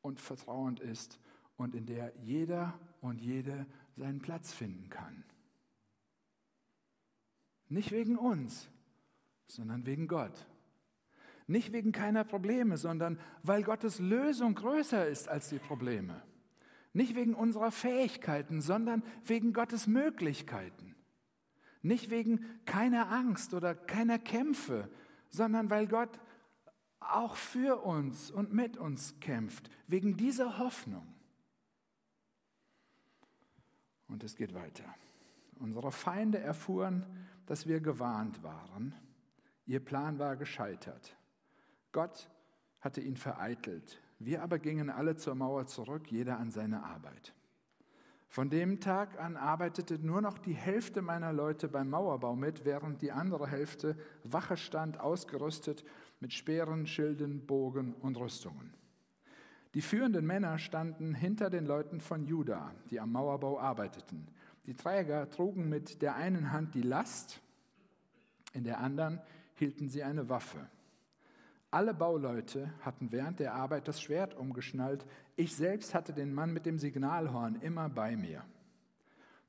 und 0.00 0.18
vertrauend 0.18 0.80
ist 0.80 1.20
und 1.58 1.74
in 1.74 1.84
der 1.84 2.14
jeder 2.16 2.78
und 3.02 3.20
jede 3.20 3.66
seinen 3.96 4.20
Platz 4.20 4.54
finden 4.54 4.88
kann. 4.88 5.24
Nicht 7.68 7.90
wegen 7.90 8.16
uns, 8.16 8.70
sondern 9.46 9.84
wegen 9.84 10.08
Gott. 10.08 10.46
Nicht 11.46 11.72
wegen 11.72 11.92
keiner 11.92 12.24
Probleme, 12.24 12.78
sondern 12.78 13.20
weil 13.42 13.62
Gottes 13.62 13.98
Lösung 13.98 14.54
größer 14.54 15.06
ist 15.06 15.28
als 15.28 15.50
die 15.50 15.58
Probleme. 15.58 16.22
Nicht 16.98 17.14
wegen 17.14 17.34
unserer 17.34 17.70
Fähigkeiten, 17.70 18.60
sondern 18.60 19.04
wegen 19.24 19.52
Gottes 19.52 19.86
Möglichkeiten. 19.86 20.96
Nicht 21.80 22.10
wegen 22.10 22.44
keiner 22.64 23.12
Angst 23.12 23.54
oder 23.54 23.76
keiner 23.76 24.18
Kämpfe, 24.18 24.90
sondern 25.28 25.70
weil 25.70 25.86
Gott 25.86 26.18
auch 26.98 27.36
für 27.36 27.84
uns 27.84 28.32
und 28.32 28.52
mit 28.52 28.76
uns 28.76 29.20
kämpft, 29.20 29.70
wegen 29.86 30.16
dieser 30.16 30.58
Hoffnung. 30.58 31.06
Und 34.08 34.24
es 34.24 34.34
geht 34.34 34.52
weiter. 34.52 34.92
Unsere 35.60 35.92
Feinde 35.92 36.40
erfuhren, 36.40 37.06
dass 37.46 37.68
wir 37.68 37.78
gewarnt 37.78 38.42
waren. 38.42 38.92
Ihr 39.66 39.78
Plan 39.78 40.18
war 40.18 40.34
gescheitert. 40.34 41.16
Gott 41.92 42.28
hatte 42.80 43.00
ihn 43.00 43.16
vereitelt. 43.16 44.00
Wir 44.18 44.42
aber 44.42 44.58
gingen 44.58 44.90
alle 44.90 45.16
zur 45.16 45.34
Mauer 45.34 45.66
zurück, 45.66 46.10
jeder 46.10 46.38
an 46.38 46.50
seine 46.50 46.82
Arbeit. 46.82 47.34
Von 48.28 48.50
dem 48.50 48.80
Tag 48.80 49.18
an 49.18 49.36
arbeitete 49.36 49.98
nur 49.98 50.20
noch 50.20 50.38
die 50.38 50.52
Hälfte 50.52 51.00
meiner 51.00 51.32
Leute 51.32 51.66
beim 51.66 51.88
Mauerbau 51.88 52.36
mit, 52.36 52.64
während 52.64 53.00
die 53.00 53.10
andere 53.10 53.46
Hälfte 53.46 53.96
Wache 54.22 54.56
stand, 54.56 55.00
ausgerüstet 55.00 55.84
mit 56.20 56.32
Speeren, 56.34 56.86
Schilden, 56.86 57.46
Bogen 57.46 57.94
und 57.94 58.18
Rüstungen. 58.18 58.74
Die 59.74 59.80
führenden 59.80 60.26
Männer 60.26 60.58
standen 60.58 61.14
hinter 61.14 61.48
den 61.48 61.64
Leuten 61.64 62.00
von 62.00 62.24
Juda, 62.26 62.74
die 62.90 63.00
am 63.00 63.12
Mauerbau 63.12 63.58
arbeiteten. 63.58 64.26
Die 64.66 64.74
Träger 64.74 65.30
trugen 65.30 65.68
mit 65.68 66.02
der 66.02 66.16
einen 66.16 66.52
Hand 66.52 66.74
die 66.74 66.82
Last, 66.82 67.40
in 68.52 68.64
der 68.64 68.80
anderen 68.80 69.20
hielten 69.54 69.88
sie 69.88 70.02
eine 70.02 70.28
Waffe. 70.28 70.68
Alle 71.70 71.92
Bauleute 71.92 72.72
hatten 72.80 73.12
während 73.12 73.40
der 73.40 73.54
Arbeit 73.54 73.88
das 73.88 74.00
Schwert 74.00 74.34
umgeschnallt. 74.34 75.04
Ich 75.36 75.54
selbst 75.54 75.94
hatte 75.94 76.14
den 76.14 76.32
Mann 76.32 76.52
mit 76.52 76.64
dem 76.64 76.78
Signalhorn 76.78 77.56
immer 77.60 77.90
bei 77.90 78.16
mir. 78.16 78.42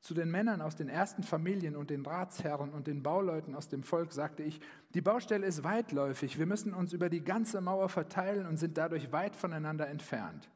Zu 0.01 0.13
den 0.13 0.29
Männern 0.29 0.61
aus 0.61 0.75
den 0.75 0.89
ersten 0.89 1.23
Familien 1.23 1.75
und 1.75 1.89
den 1.89 2.05
Ratsherren 2.05 2.71
und 2.71 2.87
den 2.87 3.03
Bauleuten 3.03 3.55
aus 3.55 3.69
dem 3.69 3.83
Volk 3.83 4.11
sagte 4.11 4.43
ich, 4.43 4.59
die 4.93 5.01
Baustelle 5.01 5.45
ist 5.45 5.63
weitläufig, 5.63 6.39
wir 6.39 6.45
müssen 6.45 6.73
uns 6.73 6.93
über 6.93 7.09
die 7.09 7.23
ganze 7.23 7.61
Mauer 7.61 7.89
verteilen 7.89 8.45
und 8.45 8.57
sind 8.57 8.77
dadurch 8.77 9.11
weit 9.11 9.35
voneinander 9.35 9.87
entfernt. 9.87 10.49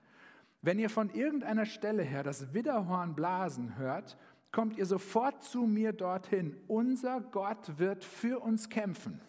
Wenn 0.61 0.79
ihr 0.79 0.89
von 0.89 1.09
irgendeiner 1.09 1.65
Stelle 1.65 2.03
her 2.03 2.23
das 2.23 2.53
Widderhorn 2.53 3.15
blasen 3.15 3.77
hört, 3.77 4.17
kommt 4.51 4.77
ihr 4.77 4.85
sofort 4.85 5.43
zu 5.43 5.63
mir 5.63 5.91
dorthin. 5.91 6.55
Unser 6.67 7.19
Gott 7.19 7.79
wird 7.79 8.05
für 8.05 8.39
uns 8.39 8.69
kämpfen. 8.69 9.19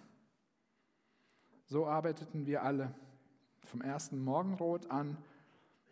So 1.74 1.88
arbeiteten 1.88 2.46
wir 2.46 2.62
alle 2.62 2.94
vom 3.64 3.82
ersten 3.82 4.22
Morgenrot 4.22 4.92
an 4.92 5.18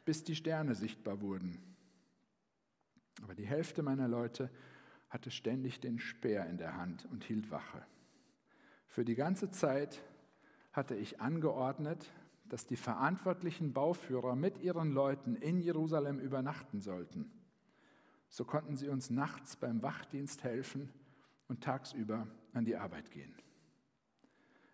bis 0.05 0.23
die 0.23 0.37
Sterne 0.37 0.77
sichtbar 0.77 1.21
wurden. 1.21 1.59
Aber 3.21 3.35
die 3.35 3.47
Hälfte 3.47 3.83
meiner 3.83 4.07
Leute 4.07 4.49
hatte 5.09 5.33
ständig 5.33 5.81
den 5.81 5.99
Speer 5.99 6.47
in 6.47 6.57
der 6.57 6.77
Hand 6.77 7.09
und 7.11 7.25
hielt 7.25 7.51
Wache. 7.51 7.85
Für 8.87 9.05
die 9.05 9.17
ganze 9.17 9.51
Zeit 9.51 10.01
hatte 10.73 10.95
ich 10.95 11.21
angeordnet, 11.21 12.07
dass 12.45 12.65
die 12.65 12.77
verantwortlichen 12.77 13.73
Bauführer 13.73 14.37
mit 14.37 14.63
ihren 14.63 14.93
Leuten 14.93 15.35
in 15.35 15.59
Jerusalem 15.59 16.21
übernachten 16.21 16.81
sollten. 16.81 17.29
So 18.29 18.45
konnten 18.45 18.77
sie 18.77 18.89
uns 18.89 19.11
nachts 19.11 19.57
beim 19.57 19.83
Wachdienst 19.83 20.45
helfen 20.45 20.93
und 21.49 21.65
tagsüber 21.65 22.29
an 22.53 22.65
die 22.65 22.77
Arbeit 22.77 23.11
gehen. 23.11 23.35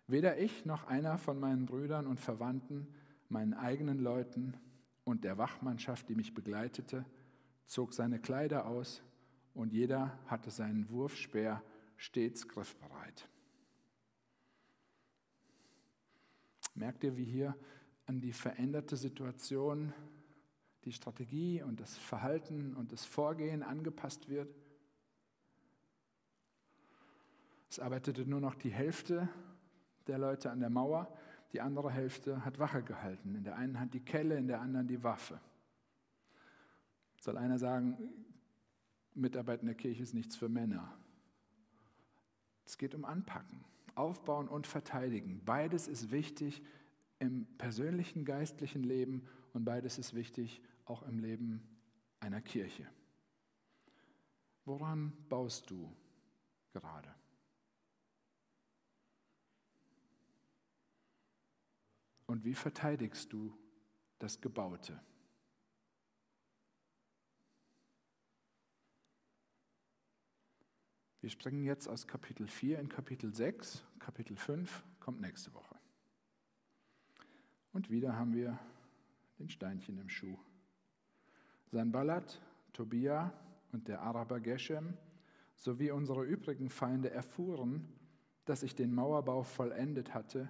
Weder 0.09 0.39
ich 0.39 0.65
noch 0.65 0.85
einer 0.85 1.19
von 1.19 1.39
meinen 1.39 1.67
Brüdern 1.67 2.07
und 2.07 2.19
Verwandten, 2.19 2.87
meinen 3.27 3.53
eigenen 3.53 3.99
Leuten 3.99 4.57
und 5.03 5.23
der 5.23 5.37
Wachmannschaft, 5.37 6.09
die 6.09 6.15
mich 6.15 6.33
begleitete, 6.33 7.05
zog 7.65 7.93
seine 7.93 8.19
Kleider 8.19 8.65
aus 8.65 9.03
und 9.53 9.71
jeder 9.71 10.17
hatte 10.25 10.49
seinen 10.49 10.89
Wurfspeer 10.89 11.61
stets 11.95 12.47
griffbereit. 12.47 13.29
Merkt 16.73 17.03
ihr, 17.03 17.15
wie 17.15 17.25
hier 17.25 17.55
an 18.07 18.19
die 18.19 18.33
veränderte 18.33 18.97
Situation 18.97 19.93
die 20.85 20.91
Strategie 20.91 21.61
und 21.61 21.79
das 21.79 21.95
Verhalten 21.95 22.75
und 22.75 22.91
das 22.91 23.05
Vorgehen 23.05 23.61
angepasst 23.61 24.27
wird? 24.27 24.55
Es 27.69 27.77
arbeitete 27.79 28.25
nur 28.25 28.41
noch 28.41 28.55
die 28.55 28.71
Hälfte 28.71 29.29
der 30.09 30.17
Leute 30.17 30.51
an 30.51 30.59
der 30.59 30.69
Mauer, 30.69 31.15
die 31.53 31.61
andere 31.61 31.91
Hälfte 31.91 32.43
hat 32.43 32.59
Wache 32.59 32.83
gehalten. 32.83 33.35
In 33.35 33.43
der 33.43 33.55
einen 33.55 33.79
Hand 33.79 33.93
die 33.93 33.99
Kelle, 34.01 34.37
in 34.37 34.47
der 34.47 34.61
anderen 34.61 34.87
die 34.87 35.03
Waffe. 35.03 35.39
Soll 37.19 37.37
einer 37.37 37.57
sagen, 37.57 37.97
Mitarbeit 39.13 39.61
in 39.61 39.67
der 39.67 39.75
Kirche 39.75 40.03
ist 40.03 40.13
nichts 40.13 40.35
für 40.35 40.49
Männer. 40.49 40.93
Es 42.65 42.77
geht 42.77 42.93
um 42.93 43.05
Anpacken, 43.05 43.63
Aufbauen 43.95 44.47
und 44.47 44.67
Verteidigen. 44.67 45.41
Beides 45.43 45.87
ist 45.87 46.11
wichtig 46.11 46.61
im 47.17 47.45
persönlichen 47.57 48.25
geistlichen 48.25 48.83
Leben 48.83 49.27
und 49.53 49.65
beides 49.65 49.97
ist 49.97 50.13
wichtig 50.13 50.61
auch 50.85 51.03
im 51.03 51.19
Leben 51.19 51.61
einer 52.19 52.41
Kirche. 52.41 52.87
Woran 54.65 55.13
baust 55.29 55.69
du 55.69 55.91
gerade? 56.73 57.18
Und 62.29 62.45
wie 62.45 62.53
verteidigst 62.53 63.33
du 63.33 63.57
das 64.19 64.39
Gebaute? 64.39 65.01
Wir 71.21 71.31
springen 71.31 71.63
jetzt 71.63 71.87
aus 71.87 72.05
Kapitel 72.05 72.47
4 72.47 72.77
in 72.77 72.87
Kapitel 72.87 73.33
6. 73.33 73.83
Kapitel 73.97 74.37
5 74.37 74.83
kommt 74.99 75.21
nächste 75.21 75.51
Woche. 75.55 75.75
Und 77.73 77.89
wieder 77.89 78.15
haben 78.15 78.35
wir 78.35 78.59
den 79.39 79.49
Steinchen 79.49 79.97
im 79.97 80.09
Schuh. 80.09 80.37
Sanballat, 81.71 82.39
Tobia 82.73 83.33
und 83.71 83.87
der 83.87 84.03
Araber 84.03 84.39
Geshem 84.39 84.95
sowie 85.55 85.89
unsere 85.89 86.25
übrigen 86.25 86.69
Feinde 86.69 87.09
erfuhren, 87.09 87.91
dass 88.45 88.61
ich 88.61 88.75
den 88.75 88.93
Mauerbau 88.93 89.41
vollendet 89.41 90.13
hatte 90.13 90.47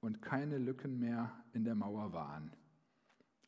und 0.00 0.22
keine 0.22 0.58
Lücken 0.58 0.98
mehr 0.98 1.32
in 1.52 1.64
der 1.64 1.74
Mauer 1.74 2.12
waren. 2.12 2.50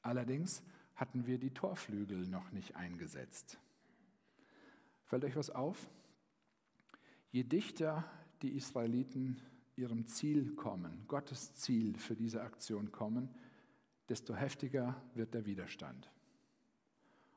Allerdings 0.03 0.62
hatten 0.95 1.27
wir 1.27 1.38
die 1.38 1.55
Torflügel 1.55 2.27
noch 2.29 2.53
nicht 2.53 2.77
eingesetzt. 2.77 3.59
Fällt 5.05 5.25
euch 5.25 5.37
was 5.37 5.51
auf? 5.51 5.88
Je 7.31 7.45
dichter 7.45 8.05
die 8.43 8.53
Israeliten 8.57 9.41
ihrem 9.77 10.07
Ziel 10.07 10.55
kommen, 10.55 11.05
Gottes 11.09 11.55
Ziel 11.55 11.97
für 11.99 12.15
diese 12.15 12.43
Aktion 12.43 12.93
kommen, 12.93 13.29
desto 14.09 14.35
heftiger 14.35 15.01
wird 15.15 15.33
der 15.33 15.47
Widerstand 15.47 16.11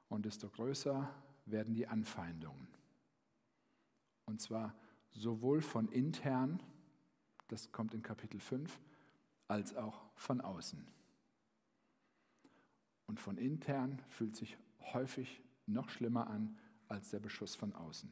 und 0.10 0.26
desto 0.26 0.50
größer 0.50 1.10
werden 1.46 1.74
die 1.74 1.88
Anfeindungen. 1.88 2.68
Und 4.26 4.42
zwar 4.42 4.76
sowohl 5.12 5.62
von 5.62 5.88
intern, 5.90 6.62
das 7.48 7.72
kommt 7.72 7.94
in 7.94 8.02
Kapitel 8.02 8.40
5, 8.40 8.80
als 9.48 9.76
auch 9.76 10.02
von 10.16 10.42
außen. 10.42 10.86
Und 13.08 13.20
von 13.20 13.38
intern 13.38 14.02
fühlt 14.10 14.36
sich 14.36 14.58
häufig 14.94 15.42
noch 15.68 15.90
schlimmer 15.90 16.28
an 16.28 16.58
als 16.88 17.10
der 17.10 17.20
Beschuss 17.20 17.56
von 17.56 17.74
außen. 17.74 18.12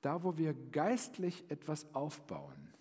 Da, 0.00 0.22
wo 0.22 0.36
wir 0.36 0.54
geistlich 0.54 1.50
etwas 1.50 1.94
aufbauen, 1.94 2.72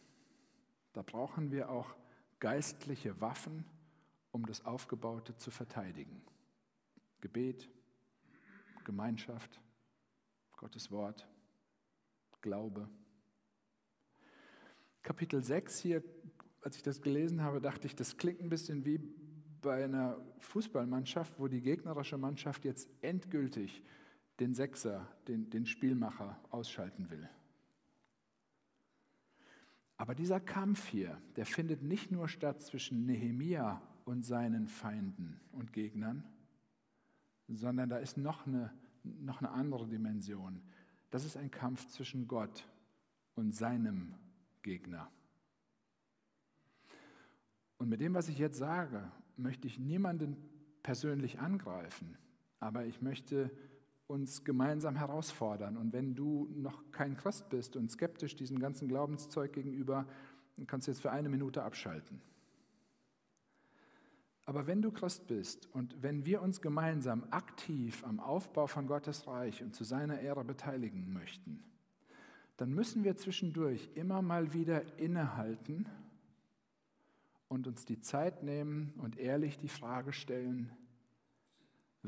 da 0.94 1.02
brauchen 1.02 1.52
wir 1.52 1.70
auch 1.70 1.96
geistliche 2.40 3.20
Waffen, 3.22 3.66
um 4.32 4.46
das 4.46 4.66
Aufgebaute 4.66 5.36
zu 5.38 5.50
verteidigen. 5.50 6.22
Gebet, 7.22 7.68
Gemeinschaft, 8.84 9.60
Gottes 10.56 10.92
Wort, 10.92 11.28
Glaube. 12.42 12.88
Kapitel 15.02 15.42
6 15.42 15.80
hier, 15.80 16.04
als 16.68 16.76
ich 16.76 16.84
das 16.84 17.02
gelesen 17.02 17.44
habe, 17.44 17.62
dachte 17.62 17.88
ich, 17.88 17.96
das 17.96 18.18
klingt 18.18 18.42
ein 18.42 18.50
bisschen 18.50 18.84
wie 18.84 19.00
bei 19.62 19.86
einer 19.86 20.20
Fußballmannschaft, 20.40 21.40
wo 21.40 21.48
die 21.48 21.62
gegnerische 21.62 22.18
Mannschaft 22.18 22.66
jetzt 22.66 22.90
endgültig 23.00 23.86
den 24.42 24.54
Sechser, 24.54 25.08
den, 25.30 25.50
den 25.50 25.66
Spielmacher 25.66 26.38
ausschalten 26.50 27.10
will. 27.10 27.30
Aber 29.96 30.14
dieser 30.14 30.42
Kampf 30.42 30.86
hier, 30.88 31.18
der 31.38 31.46
findet 31.46 31.84
nicht 31.84 32.12
nur 32.12 32.28
statt 32.28 32.62
zwischen 32.62 33.06
Nehemia 33.06 33.82
und 34.04 34.24
seinen 34.24 34.68
Feinden 34.68 35.40
und 35.54 35.72
Gegnern, 35.72 36.26
sondern 37.48 37.88
da 37.88 37.98
ist 37.98 38.18
noch 38.18 38.46
eine, 38.46 38.74
noch 39.04 39.40
eine 39.40 39.52
andere 39.52 39.88
Dimension. 39.88 40.62
Das 41.12 41.24
ist 41.24 41.38
ein 41.38 41.50
Kampf 41.50 41.88
zwischen 41.88 42.28
Gott 42.28 42.68
und 43.36 43.54
seinem 43.54 44.16
Gegner. 44.64 45.10
Und 47.78 47.90
mit 47.90 48.02
dem, 48.02 48.14
was 48.14 48.28
ich 48.28 48.38
jetzt 48.38 48.58
sage, 48.58 49.12
möchte 49.36 49.68
ich 49.68 49.80
niemanden 49.80 50.38
persönlich 50.84 51.40
angreifen, 51.40 52.18
aber 52.60 52.86
ich 52.86 53.02
möchte 53.02 53.52
uns 54.08 54.44
gemeinsam 54.44 54.96
herausfordern. 54.96 55.78
Und 55.78 55.94
wenn 55.94 56.16
du 56.16 56.48
noch 56.56 56.92
kein 56.92 57.18
Christ 57.18 57.50
bist 57.50 57.76
und 57.76 57.92
skeptisch 57.92 58.36
diesem 58.36 58.60
ganzen 58.60 58.88
Glaubenszeug 58.88 59.54
gegenüber, 59.54 60.08
dann 60.56 60.66
kannst 60.66 60.88
du 60.88 60.92
jetzt 60.92 61.02
für 61.02 61.12
eine 61.12 61.30
Minute 61.30 61.64
abschalten. 61.64 62.22
Aber 64.46 64.66
wenn 64.66 64.82
du 64.82 64.92
Christ 64.92 65.28
bist 65.28 65.68
und 65.74 66.02
wenn 66.02 66.26
wir 66.26 66.42
uns 66.42 66.62
gemeinsam 66.62 67.26
aktiv 67.32 68.04
am 68.06 68.22
Aufbau 68.22 68.66
von 68.66 68.88
Gottes 68.88 69.28
Reich 69.28 69.62
und 69.62 69.76
zu 69.76 69.84
seiner 69.84 70.22
Ehre 70.22 70.46
beteiligen 70.46 71.12
möchten, 71.12 71.62
dann 72.56 72.74
müssen 72.74 73.04
wir 73.04 73.18
zwischendurch 73.18 73.90
immer 73.94 74.22
mal 74.22 74.54
wieder 74.54 74.98
innehalten 74.98 75.86
und 77.48 77.68
uns 77.68 77.86
die 77.86 78.00
Zeit 78.00 78.44
nehmen 78.44 78.94
und 78.98 79.18
ehrlich 79.18 79.58
die 79.58 79.70
Frage 79.70 80.14
stellen, 80.14 80.72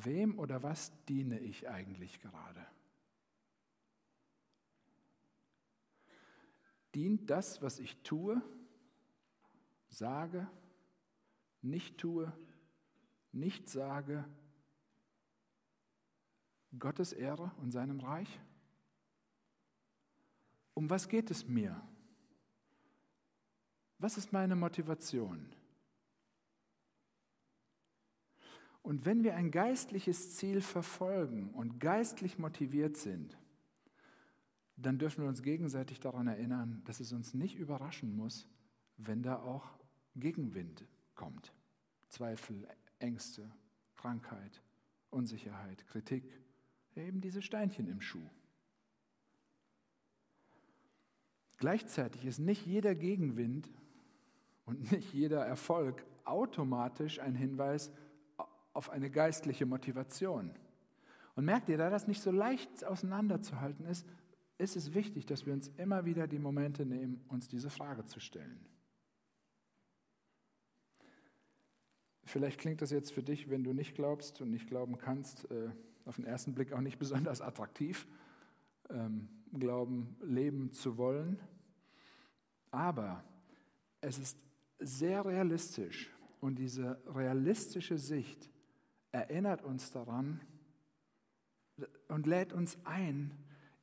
Wem 0.06 0.40
oder 0.40 0.64
was 0.64 0.92
diene 1.06 1.40
ich 1.40 1.68
eigentlich 1.68 2.22
gerade? 2.22 2.66
Dient 6.96 7.30
das, 7.30 7.62
was 7.62 7.80
ich 7.80 8.02
tue, 8.04 8.42
sage, 9.90 10.48
nicht 11.62 11.98
tue, 11.98 12.32
nicht 13.32 13.68
sage, 13.70 14.26
Gottes 16.78 17.12
Ehre 17.14 17.52
und 17.58 17.72
seinem 17.72 18.00
Reich? 18.00 18.40
Um 20.74 20.90
was 20.90 21.10
geht 21.10 21.30
es 21.30 21.48
mir? 21.48 21.82
Was 24.00 24.18
ist 24.18 24.32
meine 24.32 24.56
Motivation? 24.56 25.46
Und 28.82 29.06
wenn 29.06 29.24
wir 29.24 29.36
ein 29.36 29.52
geistliches 29.52 30.38
Ziel 30.38 30.62
verfolgen 30.62 31.50
und 31.52 31.80
geistlich 31.80 32.40
motiviert 32.40 32.96
sind, 32.96 33.38
dann 34.78 34.98
dürfen 34.98 35.24
wir 35.24 35.30
uns 35.30 35.44
gegenseitig 35.44 36.00
daran 36.00 36.28
erinnern, 36.28 36.82
dass 36.86 37.02
es 37.02 37.12
uns 37.12 37.34
nicht 37.34 37.56
überraschen 37.56 38.16
muss, 38.16 38.48
wenn 38.96 39.22
da 39.22 39.38
auch 39.42 39.78
Gegenwind 40.16 40.86
kommt. 41.16 41.54
Zweifel, 42.08 42.68
Ängste, 43.00 43.52
Krankheit, 43.96 44.62
Unsicherheit, 45.10 45.86
Kritik, 45.88 46.24
eben 46.96 47.20
diese 47.20 47.42
Steinchen 47.42 47.88
im 47.88 48.00
Schuh. 48.00 48.30
Gleichzeitig 51.58 52.24
ist 52.24 52.40
nicht 52.40 52.66
jeder 52.66 52.96
Gegenwind 52.96 53.70
und 54.70 54.92
nicht 54.92 55.14
jeder 55.14 55.46
Erfolg 55.46 56.06
automatisch 56.26 57.20
ein 57.20 57.36
Hinweis 57.36 57.92
auf 58.74 58.90
eine 58.90 59.10
geistliche 59.10 59.66
Motivation. 59.66 60.52
Und 61.36 61.46
merkt 61.46 61.70
ihr, 61.70 61.78
da 61.78 61.90
das 61.90 62.08
nicht 62.08 62.22
so 62.22 62.32
leicht 62.32 62.86
auseinanderzuhalten 62.86 63.86
ist, 63.86 64.08
ist 64.58 64.76
es 64.76 64.94
wichtig, 64.94 65.26
dass 65.26 65.46
wir 65.46 65.54
uns 65.54 65.70
immer 65.78 66.06
wieder 66.06 66.28
die 66.28 66.40
Momente 66.40 66.86
nehmen, 66.86 67.24
uns 67.30 67.48
diese 67.48 67.70
Frage 67.70 68.06
zu 68.06 68.20
stellen. 68.20 68.60
Vielleicht 72.26 72.60
klingt 72.60 72.82
das 72.82 72.92
jetzt 72.92 73.12
für 73.12 73.24
dich, 73.24 73.50
wenn 73.50 73.64
du 73.64 73.74
nicht 73.74 73.96
glaubst 73.96 74.42
und 74.42 74.52
nicht 74.52 74.68
glauben 74.68 74.98
kannst, 74.98 75.50
äh, 75.50 75.72
auf 76.06 76.18
den 76.18 76.26
ersten 76.26 76.54
Blick 76.54 76.74
auch 76.74 76.82
nicht 76.82 77.00
besonders 77.00 77.42
attraktiv, 77.42 78.08
ähm, 78.90 79.30
Glauben 79.58 80.16
leben 80.22 80.72
zu 80.74 80.98
wollen. 80.98 81.40
Aber 82.70 83.24
es 84.02 84.20
ist 84.20 84.38
sehr 84.80 85.26
realistisch 85.26 86.10
und 86.40 86.58
diese 86.58 87.02
realistische 87.08 87.98
Sicht 87.98 88.50
erinnert 89.12 89.62
uns 89.62 89.92
daran 89.92 90.42
und 92.08 92.28
lädt 92.28 92.54
uns 92.54 92.78
ein, 92.86 93.32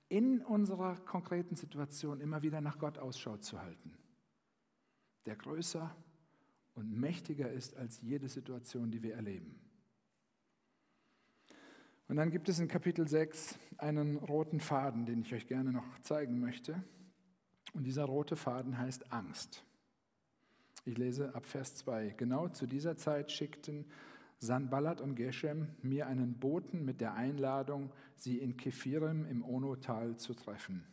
in 0.09 0.41
unserer 0.41 0.97
konkreten 0.97 1.57
Situation 1.57 2.21
immer 2.21 2.43
wieder 2.43 2.61
nach 2.61 2.79
Gott 2.79 2.99
Ausschau 2.99 3.37
zu 3.39 3.61
halten, 3.61 3.97
der 5.27 5.37
größer 5.37 5.95
und 6.75 6.93
mächtiger 6.93 7.51
ist 7.51 7.77
als 7.77 8.01
jede 8.03 8.29
Situation, 8.29 8.91
die 8.91 9.03
wir 9.03 9.15
erleben. 9.15 9.59
Und 12.09 12.17
dann 12.17 12.31
gibt 12.31 12.49
es 12.49 12.61
in 12.61 12.69
Kapitel 12.69 13.09
6 13.09 13.59
einen 13.79 14.17
roten 14.17 14.61
Faden, 14.61 15.07
den 15.07 15.23
ich 15.23 15.35
euch 15.35 15.49
gerne 15.49 15.73
noch 15.73 15.99
zeigen 16.03 16.39
möchte. 16.39 16.85
Und 17.73 17.85
dieser 17.85 18.05
rote 18.05 18.37
Faden 18.37 18.79
heißt 18.79 19.13
Angst. 19.13 19.65
Ich 20.88 20.96
lese 20.99 21.35
ab 21.35 21.46
Vers 21.46 21.75
2. 21.75 22.14
Genau 22.16 22.46
zu 22.46 22.64
dieser 22.64 22.96
Zeit 22.96 23.33
schickten 23.33 23.87
Sanballat 24.38 25.01
und 25.01 25.16
Geshem 25.16 25.66
mir 25.83 26.07
einen 26.07 26.38
Boten 26.38 26.85
mit 26.85 27.01
der 27.01 27.14
Einladung, 27.14 27.90
sie 28.14 28.38
in 28.38 28.57
Kephirim 28.57 29.27
im 29.27 29.44
Onotal 29.44 30.16
zu 30.16 30.33
treffen. 30.33 30.85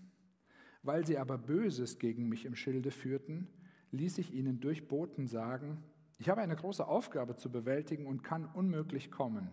Weil 0.82 1.06
sie 1.06 1.20
aber 1.20 1.38
Böses 1.38 2.00
gegen 2.00 2.28
mich 2.28 2.46
im 2.46 2.56
Schilde 2.56 2.90
führten, 2.90 3.48
ließ 3.92 4.18
ich 4.18 4.34
ihnen 4.34 4.60
durch 4.60 4.88
Boten 4.88 5.28
sagen, 5.28 5.84
ich 6.18 6.28
habe 6.28 6.42
eine 6.42 6.56
große 6.56 6.88
Aufgabe 6.88 7.36
zu 7.36 7.52
bewältigen 7.52 8.08
und 8.08 8.24
kann 8.24 8.46
unmöglich 8.46 9.12
kommen. 9.12 9.52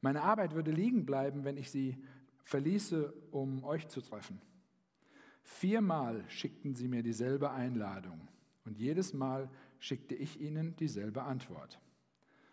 Meine 0.00 0.22
Arbeit 0.22 0.56
würde 0.56 0.72
liegen 0.72 1.06
bleiben, 1.06 1.44
wenn 1.44 1.56
ich 1.56 1.70
sie 1.70 1.96
verließe, 2.42 3.12
um 3.30 3.62
euch 3.62 3.86
zu 3.86 4.00
treffen. 4.00 4.40
Viermal 5.44 6.24
schickten 6.26 6.74
sie 6.74 6.88
mir 6.88 7.04
dieselbe 7.04 7.52
Einladung 7.52 8.26
und 8.64 8.78
jedes 8.78 9.14
Mal 9.14 9.48
schickte 9.78 10.14
ich 10.14 10.40
ihnen 10.40 10.76
dieselbe 10.76 11.22
Antwort. 11.22 11.80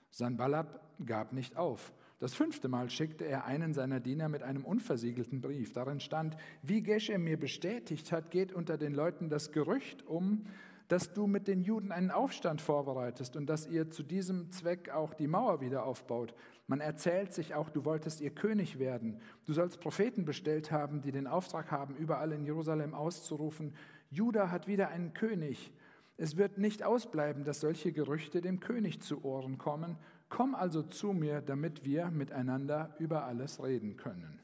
Sanballat 0.09 0.79
gab 1.05 1.33
nicht 1.33 1.57
auf. 1.57 1.93
Das 2.19 2.33
fünfte 2.33 2.69
Mal 2.69 2.89
schickte 2.89 3.25
er 3.25 3.45
einen 3.45 3.73
seiner 3.73 3.99
Diener 3.99 4.29
mit 4.29 4.43
einem 4.43 4.63
unversiegelten 4.63 5.41
Brief. 5.41 5.73
Darin 5.73 5.99
stand, 5.99 6.37
wie 6.61 6.81
Geshem 6.81 7.23
mir 7.23 7.37
bestätigt 7.37 8.11
hat, 8.11 8.31
geht 8.31 8.53
unter 8.53 8.77
den 8.77 8.93
Leuten 8.93 9.29
das 9.29 9.51
Gerücht 9.51 10.05
um, 10.05 10.45
dass 10.87 11.11
du 11.13 11.27
mit 11.27 11.47
den 11.47 11.61
Juden 11.61 11.91
einen 11.91 12.11
Aufstand 12.11 12.61
vorbereitest 12.61 13.35
und 13.35 13.47
dass 13.47 13.67
ihr 13.67 13.89
zu 13.89 14.03
diesem 14.03 14.51
Zweck 14.51 14.89
auch 14.89 15.13
die 15.13 15.27
Mauer 15.27 15.59
wieder 15.59 15.85
aufbaut. 15.85 16.33
Man 16.67 16.79
erzählt 16.79 17.33
sich 17.33 17.55
auch, 17.55 17.69
du 17.69 17.83
wolltest 17.83 18.21
ihr 18.21 18.29
König 18.29 18.79
werden. 18.79 19.19
Du 19.45 19.53
sollst 19.53 19.79
Propheten 19.79 20.23
bestellt 20.23 20.71
haben, 20.71 21.01
die 21.01 21.11
den 21.11 21.27
Auftrag 21.27 21.71
haben, 21.71 21.95
überall 21.95 22.31
in 22.31 22.45
Jerusalem 22.45 22.93
auszurufen, 22.93 23.73
Juda 24.09 24.51
hat 24.51 24.67
wieder 24.67 24.89
einen 24.89 25.13
König. 25.13 25.73
Es 26.17 26.37
wird 26.37 26.57
nicht 26.57 26.83
ausbleiben, 26.83 27.43
dass 27.43 27.59
solche 27.59 27.91
Gerüchte 27.91 28.41
dem 28.41 28.59
König 28.59 29.01
zu 29.01 29.23
Ohren 29.23 29.57
kommen. 29.57 29.97
Komm 30.29 30.55
also 30.55 30.83
zu 30.83 31.13
mir, 31.13 31.41
damit 31.41 31.85
wir 31.85 32.11
miteinander 32.11 32.95
über 32.99 33.25
alles 33.25 33.61
reden 33.63 33.97
können. 33.97 34.39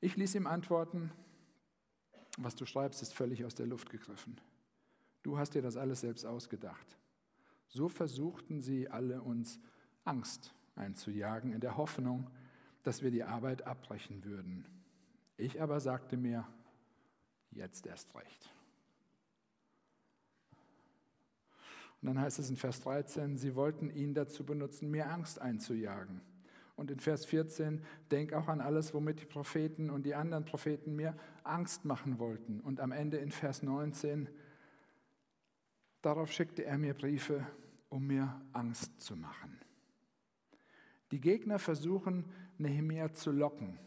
Ich 0.00 0.16
ließ 0.16 0.34
ihm 0.34 0.46
antworten, 0.46 1.12
was 2.38 2.54
du 2.54 2.64
schreibst, 2.64 3.02
ist 3.02 3.12
völlig 3.12 3.44
aus 3.44 3.54
der 3.54 3.66
Luft 3.66 3.90
gegriffen. 3.90 4.40
Du 5.22 5.36
hast 5.36 5.54
dir 5.54 5.62
das 5.62 5.76
alles 5.76 6.00
selbst 6.00 6.24
ausgedacht. 6.24 6.96
So 7.68 7.88
versuchten 7.88 8.60
sie 8.60 8.88
alle 8.88 9.20
uns 9.20 9.60
Angst 10.04 10.54
einzujagen, 10.74 11.52
in 11.52 11.60
der 11.60 11.76
Hoffnung, 11.76 12.30
dass 12.82 13.02
wir 13.02 13.10
die 13.10 13.24
Arbeit 13.24 13.66
abbrechen 13.66 14.24
würden. 14.24 14.64
Ich 15.36 15.60
aber 15.60 15.80
sagte 15.80 16.16
mir, 16.16 16.46
jetzt 17.50 17.86
erst 17.86 18.14
recht. 18.14 18.50
Und 22.02 22.08
dann 22.08 22.20
heißt 22.20 22.38
es 22.38 22.48
in 22.48 22.56
Vers 22.56 22.80
13, 22.80 23.36
sie 23.36 23.54
wollten 23.54 23.90
ihn 23.90 24.14
dazu 24.14 24.44
benutzen, 24.44 24.90
mir 24.90 25.10
Angst 25.10 25.40
einzujagen. 25.40 26.22
Und 26.76 26.90
in 26.90 26.98
Vers 26.98 27.26
14, 27.26 27.82
denk 28.10 28.32
auch 28.32 28.48
an 28.48 28.62
alles, 28.62 28.94
womit 28.94 29.20
die 29.20 29.26
Propheten 29.26 29.90
und 29.90 30.06
die 30.06 30.14
anderen 30.14 30.46
Propheten 30.46 30.96
mir 30.96 31.14
Angst 31.44 31.84
machen 31.84 32.18
wollten. 32.18 32.60
Und 32.60 32.80
am 32.80 32.90
Ende 32.90 33.18
in 33.18 33.32
Vers 33.32 33.62
19, 33.62 34.30
darauf 36.00 36.32
schickte 36.32 36.64
er 36.64 36.78
mir 36.78 36.94
Briefe, 36.94 37.46
um 37.90 38.06
mir 38.06 38.40
Angst 38.54 38.98
zu 38.98 39.14
machen. 39.14 39.58
Die 41.10 41.20
Gegner 41.20 41.58
versuchen, 41.58 42.24
Nehemiah 42.56 43.12
zu 43.12 43.30
locken. 43.30 43.78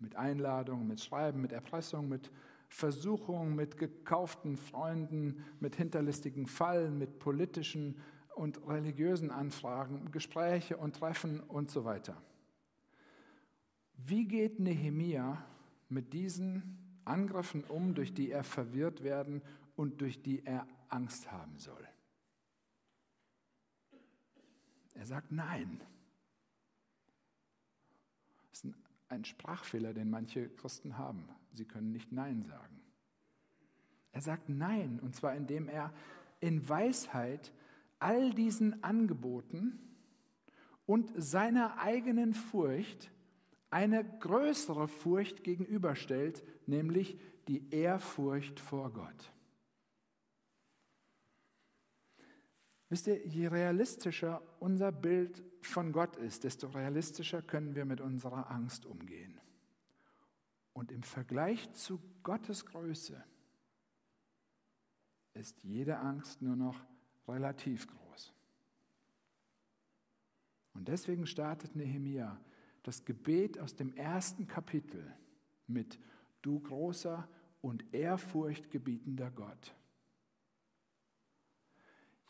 Mit 0.00 0.16
Einladungen, 0.16 0.88
mit 0.88 1.00
Schreiben, 1.00 1.40
mit 1.42 1.52
Erpressung, 1.52 2.08
mit 2.08 2.32
Versuchung, 2.72 3.54
mit 3.54 3.76
gekauften 3.76 4.56
Freunden, 4.56 5.44
mit 5.60 5.76
hinterlistigen 5.76 6.46
Fallen, 6.46 6.96
mit 6.96 7.18
politischen 7.18 7.98
und 8.34 8.66
religiösen 8.66 9.30
Anfragen, 9.30 10.10
Gespräche 10.10 10.78
und 10.78 10.96
Treffen 10.96 11.40
und 11.40 11.70
so 11.70 11.84
weiter. 11.84 12.16
Wie 13.98 14.24
geht 14.24 14.58
Nehemia 14.58 15.44
mit 15.90 16.14
diesen 16.14 16.98
Angriffen 17.04 17.62
um, 17.64 17.94
durch 17.94 18.14
die 18.14 18.30
er 18.30 18.42
verwirrt 18.42 19.02
werden 19.02 19.42
und 19.76 20.00
durch 20.00 20.22
die 20.22 20.42
er 20.46 20.66
Angst 20.88 21.30
haben 21.30 21.58
soll? 21.58 21.86
Er 24.94 25.04
sagt 25.04 25.30
Nein. 25.30 25.82
Das 28.50 28.64
ist 28.64 28.74
ein 29.12 29.24
Sprachfehler, 29.24 29.92
den 29.92 30.10
manche 30.10 30.48
Christen 30.48 30.98
haben. 30.98 31.28
Sie 31.52 31.64
können 31.64 31.92
nicht 31.92 32.10
Nein 32.10 32.42
sagen. 32.42 32.80
Er 34.12 34.22
sagt 34.22 34.48
Nein, 34.48 34.98
und 35.00 35.14
zwar 35.14 35.34
indem 35.36 35.68
er 35.68 35.92
in 36.40 36.68
Weisheit 36.68 37.52
all 37.98 38.32
diesen 38.32 38.82
Angeboten 38.82 39.78
und 40.86 41.12
seiner 41.16 41.78
eigenen 41.78 42.34
Furcht 42.34 43.10
eine 43.70 44.04
größere 44.04 44.88
Furcht 44.88 45.44
gegenüberstellt, 45.44 46.42
nämlich 46.66 47.18
die 47.48 47.70
Ehrfurcht 47.70 48.60
vor 48.60 48.92
Gott. 48.92 49.32
Wisst 52.92 53.06
ihr, 53.06 53.26
je 53.26 53.46
realistischer 53.46 54.42
unser 54.60 54.92
Bild 54.92 55.42
von 55.62 55.92
Gott 55.92 56.16
ist, 56.16 56.44
desto 56.44 56.68
realistischer 56.68 57.40
können 57.40 57.74
wir 57.74 57.86
mit 57.86 58.02
unserer 58.02 58.50
Angst 58.50 58.84
umgehen. 58.84 59.40
Und 60.74 60.92
im 60.92 61.02
Vergleich 61.02 61.72
zu 61.72 62.02
Gottes 62.22 62.66
Größe 62.66 63.24
ist 65.32 65.64
jede 65.64 66.00
Angst 66.00 66.42
nur 66.42 66.54
noch 66.54 66.84
relativ 67.26 67.86
groß. 67.86 68.34
Und 70.74 70.86
deswegen 70.86 71.26
startet 71.26 71.74
Nehemia 71.74 72.38
das 72.82 73.06
Gebet 73.06 73.58
aus 73.58 73.74
dem 73.74 73.96
ersten 73.96 74.46
Kapitel 74.46 75.16
mit 75.66 75.98
Du 76.42 76.60
großer 76.60 77.26
und 77.62 77.94
ehrfurchtgebietender 77.94 79.30
Gott. 79.30 79.74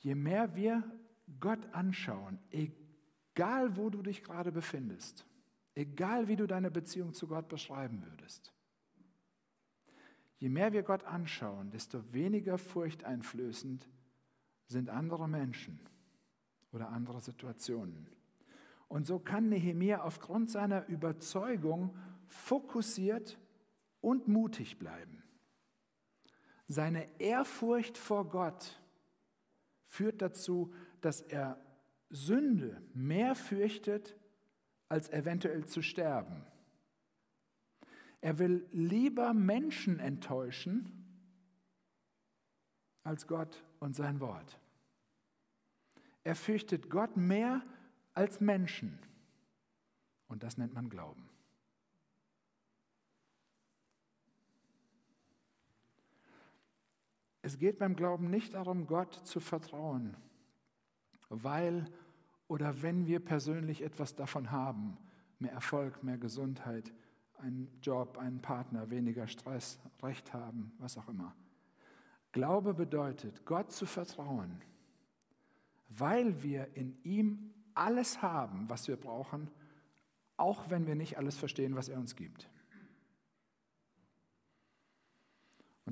Je 0.02 0.16
mehr 0.16 0.56
wir 0.56 0.82
Gott 1.38 1.72
anschauen, 1.72 2.40
egal 2.50 3.76
wo 3.76 3.88
du 3.88 4.02
dich 4.02 4.24
gerade 4.24 4.50
befindest, 4.50 5.24
egal 5.76 6.26
wie 6.26 6.34
du 6.34 6.46
deine 6.46 6.72
Beziehung 6.72 7.14
zu 7.14 7.28
Gott 7.28 7.48
beschreiben 7.48 8.04
würdest, 8.04 8.52
je 10.38 10.48
mehr 10.48 10.72
wir 10.72 10.82
Gott 10.82 11.04
anschauen, 11.04 11.70
desto 11.70 12.12
weniger 12.12 12.58
furchteinflößend 12.58 13.88
sind 14.66 14.90
andere 14.90 15.28
Menschen 15.28 15.78
oder 16.72 16.88
andere 16.88 17.20
Situationen. 17.20 18.10
Und 18.88 19.06
so 19.06 19.20
kann 19.20 19.48
Nehemiah 19.48 20.02
aufgrund 20.02 20.50
seiner 20.50 20.88
Überzeugung 20.88 21.96
fokussiert 22.26 23.38
und 24.00 24.26
mutig 24.26 24.80
bleiben. 24.80 25.22
Seine 26.66 27.20
Ehrfurcht 27.20 27.96
vor 27.96 28.28
Gott 28.28 28.81
führt 29.92 30.22
dazu, 30.22 30.72
dass 31.02 31.20
er 31.20 31.60
Sünde 32.08 32.82
mehr 32.94 33.34
fürchtet, 33.34 34.16
als 34.88 35.10
eventuell 35.10 35.66
zu 35.66 35.82
sterben. 35.82 36.46
Er 38.22 38.38
will 38.38 38.66
lieber 38.72 39.34
Menschen 39.34 39.98
enttäuschen 39.98 40.90
als 43.04 43.26
Gott 43.26 43.64
und 43.80 43.94
sein 43.94 44.20
Wort. 44.20 44.58
Er 46.24 46.36
fürchtet 46.36 46.88
Gott 46.88 47.16
mehr 47.18 47.62
als 48.14 48.40
Menschen. 48.40 48.98
Und 50.26 50.42
das 50.42 50.56
nennt 50.56 50.72
man 50.72 50.88
Glauben. 50.88 51.28
Es 57.52 57.58
geht 57.58 57.78
beim 57.78 57.96
Glauben 57.96 58.30
nicht 58.30 58.54
darum, 58.54 58.86
Gott 58.86 59.14
zu 59.26 59.38
vertrauen, 59.38 60.16
weil 61.28 61.84
oder 62.48 62.80
wenn 62.80 63.06
wir 63.06 63.20
persönlich 63.20 63.82
etwas 63.82 64.16
davon 64.16 64.50
haben, 64.50 64.96
mehr 65.38 65.52
Erfolg, 65.52 66.02
mehr 66.02 66.16
Gesundheit, 66.16 66.94
einen 67.36 67.68
Job, 67.82 68.16
einen 68.16 68.40
Partner, 68.40 68.88
weniger 68.88 69.26
Stress, 69.26 69.78
Recht 70.02 70.32
haben, 70.32 70.72
was 70.78 70.96
auch 70.96 71.10
immer. 71.10 71.36
Glaube 72.32 72.72
bedeutet, 72.72 73.44
Gott 73.44 73.70
zu 73.70 73.84
vertrauen, 73.84 74.62
weil 75.90 76.42
wir 76.42 76.74
in 76.74 76.96
ihm 77.02 77.52
alles 77.74 78.22
haben, 78.22 78.70
was 78.70 78.88
wir 78.88 78.96
brauchen, 78.96 79.50
auch 80.38 80.70
wenn 80.70 80.86
wir 80.86 80.94
nicht 80.94 81.18
alles 81.18 81.36
verstehen, 81.36 81.76
was 81.76 81.90
er 81.90 81.98
uns 81.98 82.16
gibt. 82.16 82.48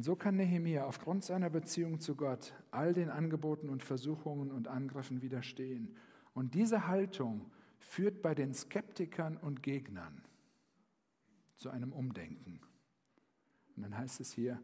Und 0.01 0.05
so 0.05 0.17
kann 0.17 0.37
Nehemiah 0.37 0.87
aufgrund 0.87 1.25
seiner 1.25 1.51
Beziehung 1.51 2.01
zu 2.01 2.17
Gott 2.17 2.55
all 2.71 2.95
den 2.95 3.11
Angeboten 3.11 3.69
und 3.69 3.83
Versuchungen 3.83 4.51
und 4.51 4.67
Angriffen 4.67 5.21
widerstehen. 5.21 5.95
Und 6.33 6.55
diese 6.55 6.87
Haltung 6.87 7.53
führt 7.81 8.23
bei 8.23 8.35
den 8.35 8.55
Skeptikern 8.55 9.37
und 9.37 9.63
Gegnern 9.63 10.25
zu 11.57 11.69
einem 11.69 11.93
Umdenken. 11.93 12.63
Und 13.77 13.83
dann 13.83 13.99
heißt 13.99 14.21
es 14.21 14.33
hier, 14.33 14.63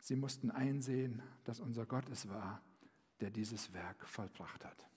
sie 0.00 0.16
mussten 0.16 0.50
einsehen, 0.50 1.20
dass 1.44 1.60
unser 1.60 1.84
Gott 1.84 2.08
es 2.08 2.30
war, 2.30 2.62
der 3.20 3.28
dieses 3.28 3.74
Werk 3.74 4.06
vollbracht 4.06 4.64
hat. 4.64 4.88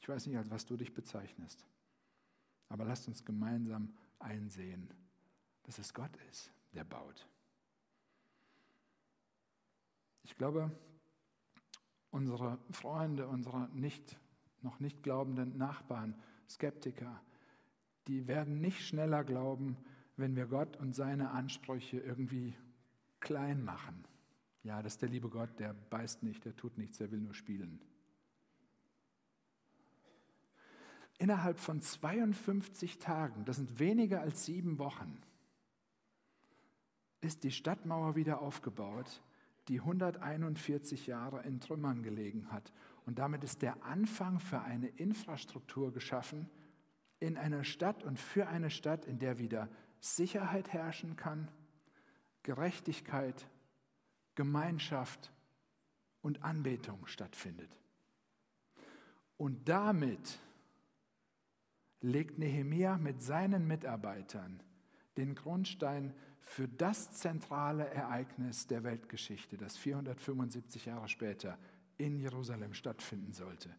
Ich 0.00 0.08
weiß 0.08 0.26
nicht, 0.28 0.38
als 0.38 0.50
was 0.50 0.64
du 0.64 0.78
dich 0.78 0.94
bezeichnest, 0.94 1.66
aber 2.70 2.86
lasst 2.86 3.06
uns 3.06 3.22
gemeinsam 3.22 3.92
einsehen, 4.18 4.92
dass 5.64 5.78
es 5.78 5.94
Gott 5.94 6.14
ist, 6.30 6.52
der 6.72 6.84
baut. 6.84 7.28
Ich 10.24 10.36
glaube, 10.36 10.70
unsere 12.10 12.58
Freunde, 12.70 13.28
unsere 13.28 13.68
nicht, 13.70 14.18
noch 14.62 14.80
nicht 14.80 15.02
glaubenden 15.02 15.56
Nachbarn, 15.56 16.20
Skeptiker, 16.48 17.20
die 18.06 18.26
werden 18.26 18.60
nicht 18.60 18.86
schneller 18.86 19.24
glauben, 19.24 19.76
wenn 20.16 20.36
wir 20.36 20.46
Gott 20.46 20.76
und 20.76 20.94
seine 20.94 21.30
Ansprüche 21.30 21.98
irgendwie 21.98 22.56
klein 23.20 23.64
machen. 23.64 24.04
Ja, 24.62 24.82
das 24.82 24.94
ist 24.94 25.02
der 25.02 25.08
liebe 25.08 25.28
Gott, 25.28 25.58
der 25.58 25.74
beißt 25.74 26.22
nicht, 26.22 26.44
der 26.44 26.56
tut 26.56 26.78
nichts, 26.78 26.98
der 26.98 27.10
will 27.10 27.20
nur 27.20 27.34
spielen. 27.34 27.80
Innerhalb 31.18 31.60
von 31.60 31.80
52 31.80 32.98
Tagen, 32.98 33.44
das 33.44 33.56
sind 33.56 33.78
weniger 33.78 34.20
als 34.20 34.44
sieben 34.44 34.78
Wochen, 34.78 35.20
ist 37.20 37.44
die 37.44 37.50
Stadtmauer 37.50 38.16
wieder 38.16 38.40
aufgebaut, 38.40 39.22
die 39.68 39.80
141 39.80 41.06
Jahre 41.06 41.42
in 41.42 41.60
Trümmern 41.60 42.02
gelegen 42.02 42.52
hat. 42.52 42.72
Und 43.04 43.18
damit 43.18 43.44
ist 43.44 43.62
der 43.62 43.82
Anfang 43.84 44.38
für 44.38 44.60
eine 44.60 44.88
Infrastruktur 44.88 45.92
geschaffen 45.92 46.48
in 47.18 47.36
einer 47.36 47.64
Stadt 47.64 48.04
und 48.04 48.18
für 48.18 48.46
eine 48.48 48.70
Stadt, 48.70 49.06
in 49.06 49.18
der 49.18 49.38
wieder 49.38 49.68
Sicherheit 50.00 50.72
herrschen 50.72 51.16
kann, 51.16 51.48
Gerechtigkeit, 52.42 53.48
Gemeinschaft 54.34 55.32
und 56.20 56.42
Anbetung 56.42 57.06
stattfindet. 57.06 57.70
Und 59.36 59.68
damit 59.68 60.38
legt 62.06 62.38
Nehemia 62.38 62.98
mit 62.98 63.20
seinen 63.20 63.66
Mitarbeitern 63.66 64.62
den 65.16 65.34
Grundstein 65.34 66.14
für 66.40 66.68
das 66.68 67.10
zentrale 67.10 67.88
Ereignis 67.88 68.68
der 68.68 68.84
Weltgeschichte, 68.84 69.56
das 69.56 69.76
475 69.76 70.86
Jahre 70.86 71.08
später 71.08 71.58
in 71.98 72.20
Jerusalem 72.20 72.74
stattfinden 72.74 73.32
sollte, 73.32 73.74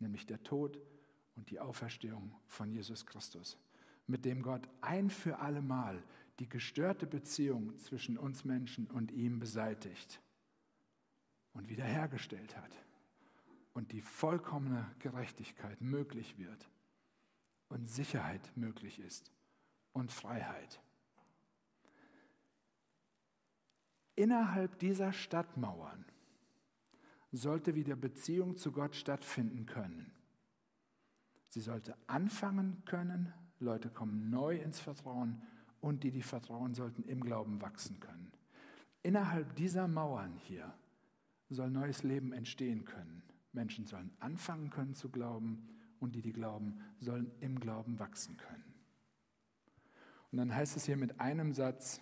nämlich 0.00 0.26
der 0.26 0.42
Tod 0.42 0.80
und 1.36 1.50
die 1.50 1.60
Auferstehung 1.60 2.34
von 2.48 2.72
Jesus 2.72 3.06
Christus, 3.06 3.56
mit 4.08 4.24
dem 4.24 4.42
Gott 4.42 4.68
ein 4.80 5.08
für 5.08 5.38
allemal 5.38 6.02
die 6.40 6.48
gestörte 6.48 7.06
Beziehung 7.06 7.78
zwischen 7.78 8.18
uns 8.18 8.44
Menschen 8.44 8.88
und 8.88 9.12
ihm 9.12 9.38
beseitigt 9.38 10.20
und 11.52 11.68
wiederhergestellt 11.68 12.56
hat 12.56 12.72
und 13.72 13.92
die 13.92 14.00
vollkommene 14.00 14.90
Gerechtigkeit 14.98 15.80
möglich 15.80 16.38
wird 16.38 16.68
und 17.68 17.88
Sicherheit 17.88 18.50
möglich 18.56 18.98
ist 18.98 19.30
und 19.92 20.12
Freiheit. 20.12 20.80
Innerhalb 24.14 24.78
dieser 24.78 25.12
Stadtmauern 25.12 26.04
sollte 27.30 27.74
wieder 27.74 27.94
Beziehung 27.94 28.56
zu 28.56 28.72
Gott 28.72 28.96
stattfinden 28.96 29.66
können. 29.66 30.12
Sie 31.48 31.60
sollte 31.60 31.96
anfangen 32.06 32.82
können, 32.84 33.32
Leute 33.60 33.90
kommen 33.90 34.30
neu 34.30 34.56
ins 34.56 34.80
Vertrauen 34.80 35.42
und 35.80 36.04
die, 36.04 36.10
die 36.10 36.22
vertrauen, 36.22 36.74
sollten 36.74 37.04
im 37.04 37.20
Glauben 37.20 37.60
wachsen 37.62 38.00
können. 38.00 38.32
Innerhalb 39.02 39.54
dieser 39.56 39.88
Mauern 39.88 40.34
hier 40.34 40.74
soll 41.48 41.70
neues 41.70 42.02
Leben 42.02 42.32
entstehen 42.32 42.84
können. 42.84 43.22
Menschen 43.52 43.86
sollen 43.86 44.10
anfangen 44.20 44.70
können 44.70 44.94
zu 44.94 45.08
glauben 45.08 45.77
und 46.00 46.14
die, 46.14 46.22
die 46.22 46.32
glauben, 46.32 46.80
sollen 47.00 47.30
im 47.40 47.60
Glauben 47.60 47.98
wachsen 47.98 48.36
können. 48.36 48.64
Und 50.30 50.38
dann 50.38 50.54
heißt 50.54 50.76
es 50.76 50.84
hier 50.84 50.96
mit 50.96 51.20
einem 51.20 51.52
Satz, 51.52 52.00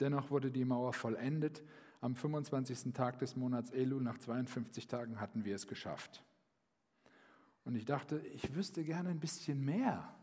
dennoch 0.00 0.30
wurde 0.30 0.50
die 0.50 0.64
Mauer 0.64 0.92
vollendet. 0.92 1.62
Am 2.00 2.14
25. 2.14 2.92
Tag 2.92 3.18
des 3.18 3.36
Monats 3.36 3.70
Elul, 3.70 4.02
nach 4.02 4.18
52 4.18 4.86
Tagen, 4.86 5.20
hatten 5.20 5.44
wir 5.44 5.56
es 5.56 5.66
geschafft. 5.66 6.22
Und 7.64 7.74
ich 7.74 7.84
dachte, 7.84 8.18
ich 8.18 8.54
wüsste 8.54 8.84
gerne 8.84 9.08
ein 9.08 9.18
bisschen 9.18 9.64
mehr. 9.64 10.14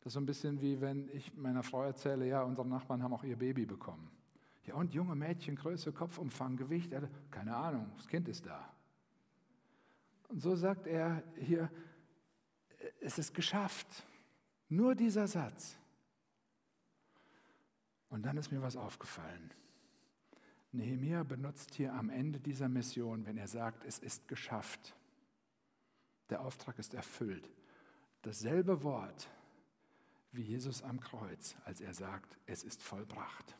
Das 0.00 0.06
ist 0.06 0.14
so 0.14 0.20
ein 0.20 0.26
bisschen 0.26 0.62
wie 0.62 0.80
wenn 0.80 1.08
ich 1.10 1.34
meiner 1.34 1.62
Frau 1.62 1.82
erzähle, 1.82 2.26
ja, 2.26 2.42
unsere 2.42 2.66
Nachbarn 2.66 3.02
haben 3.02 3.12
auch 3.12 3.24
ihr 3.24 3.36
Baby 3.36 3.66
bekommen. 3.66 4.10
Ja, 4.64 4.74
und 4.74 4.94
junge 4.94 5.14
Mädchen, 5.14 5.56
Größe, 5.56 5.92
Kopfumfang, 5.92 6.56
Gewicht, 6.56 6.92
keine 7.30 7.56
Ahnung, 7.56 7.90
das 7.96 8.06
Kind 8.06 8.28
ist 8.28 8.46
da. 8.46 8.72
Und 10.28 10.40
so 10.40 10.54
sagt 10.54 10.86
er 10.86 11.22
hier, 11.36 11.70
es 13.00 13.18
ist 13.18 13.34
geschafft. 13.34 14.04
Nur 14.68 14.94
dieser 14.94 15.26
Satz. 15.26 15.76
Und 18.10 18.22
dann 18.22 18.36
ist 18.36 18.50
mir 18.52 18.62
was 18.62 18.76
aufgefallen. 18.76 19.52
Nehemiah 20.72 21.22
benutzt 21.22 21.74
hier 21.74 21.94
am 21.94 22.10
Ende 22.10 22.40
dieser 22.40 22.68
Mission, 22.68 23.24
wenn 23.24 23.38
er 23.38 23.48
sagt, 23.48 23.84
es 23.84 23.98
ist 23.98 24.28
geschafft. 24.28 24.94
Der 26.28 26.42
Auftrag 26.42 26.78
ist 26.78 26.92
erfüllt. 26.94 27.50
Dasselbe 28.22 28.82
Wort 28.82 29.30
wie 30.32 30.42
Jesus 30.42 30.82
am 30.82 31.00
Kreuz, 31.00 31.56
als 31.64 31.80
er 31.80 31.94
sagt, 31.94 32.38
es 32.44 32.64
ist 32.64 32.82
vollbracht. 32.82 33.56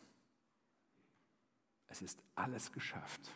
Es 1.86 2.02
ist 2.02 2.22
alles 2.34 2.72
geschafft. 2.72 3.34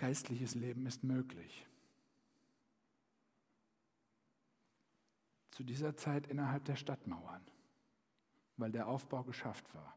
Geistliches 0.00 0.54
Leben 0.54 0.86
ist 0.86 1.04
möglich. 1.04 1.66
Zu 5.50 5.62
dieser 5.62 5.94
Zeit 5.94 6.26
innerhalb 6.28 6.64
der 6.64 6.76
Stadtmauern, 6.76 7.42
weil 8.56 8.72
der 8.72 8.88
Aufbau 8.88 9.22
geschafft 9.24 9.74
war. 9.74 9.94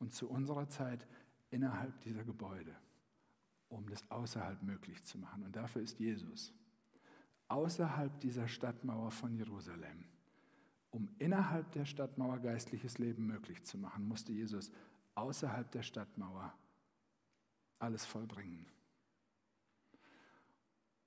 Und 0.00 0.12
zu 0.12 0.28
unserer 0.28 0.68
Zeit 0.68 1.06
innerhalb 1.50 2.00
dieser 2.00 2.24
Gebäude, 2.24 2.74
um 3.68 3.88
das 3.88 4.10
außerhalb 4.10 4.64
möglich 4.64 5.04
zu 5.04 5.16
machen. 5.16 5.44
Und 5.44 5.54
dafür 5.54 5.82
ist 5.82 6.00
Jesus. 6.00 6.52
Außerhalb 7.46 8.18
dieser 8.18 8.48
Stadtmauer 8.48 9.12
von 9.12 9.32
Jerusalem, 9.32 10.06
um 10.90 11.08
innerhalb 11.20 11.70
der 11.70 11.84
Stadtmauer 11.84 12.40
geistliches 12.40 12.98
Leben 12.98 13.28
möglich 13.28 13.62
zu 13.62 13.78
machen, 13.78 14.08
musste 14.08 14.32
Jesus 14.32 14.72
außerhalb 15.14 15.70
der 15.70 15.82
Stadtmauer 15.82 16.52
alles 17.78 18.04
vollbringen. 18.04 18.66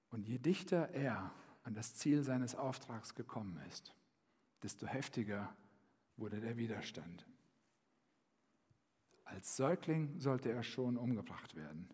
Und 0.09 0.27
je 0.27 0.37
dichter 0.37 0.89
er 0.89 1.31
an 1.63 1.73
das 1.73 1.95
Ziel 1.95 2.23
seines 2.23 2.55
Auftrags 2.55 3.15
gekommen 3.15 3.61
ist, 3.69 3.93
desto 4.63 4.87
heftiger 4.87 5.53
wurde 6.17 6.39
der 6.39 6.57
Widerstand. 6.57 7.25
Als 9.25 9.55
Säugling 9.55 10.19
sollte 10.19 10.51
er 10.51 10.63
schon 10.63 10.97
umgebracht 10.97 11.55
werden. 11.55 11.87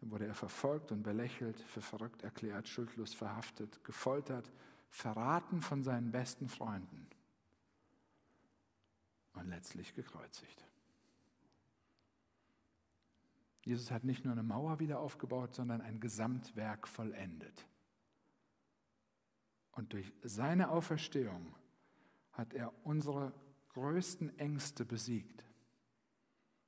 Dann 0.00 0.10
wurde 0.10 0.26
er 0.26 0.34
verfolgt 0.34 0.92
und 0.92 1.02
belächelt, 1.02 1.58
für 1.60 1.80
verrückt 1.80 2.22
erklärt, 2.22 2.68
schuldlos 2.68 3.14
verhaftet, 3.14 3.82
gefoltert, 3.84 4.50
verraten 4.90 5.62
von 5.62 5.82
seinen 5.82 6.10
besten 6.10 6.48
Freunden. 6.48 7.06
und 9.34 9.48
letztlich 9.48 9.94
gekreuzigt. 9.94 10.69
Jesus 13.62 13.90
hat 13.90 14.04
nicht 14.04 14.24
nur 14.24 14.32
eine 14.32 14.42
Mauer 14.42 14.80
wieder 14.80 15.00
aufgebaut, 15.00 15.54
sondern 15.54 15.80
ein 15.80 16.00
Gesamtwerk 16.00 16.88
vollendet. 16.88 17.66
Und 19.72 19.92
durch 19.92 20.12
seine 20.22 20.70
Auferstehung 20.70 21.54
hat 22.32 22.54
er 22.54 22.72
unsere 22.84 23.32
größten 23.70 24.38
Ängste 24.38 24.84
besiegt. 24.84 25.44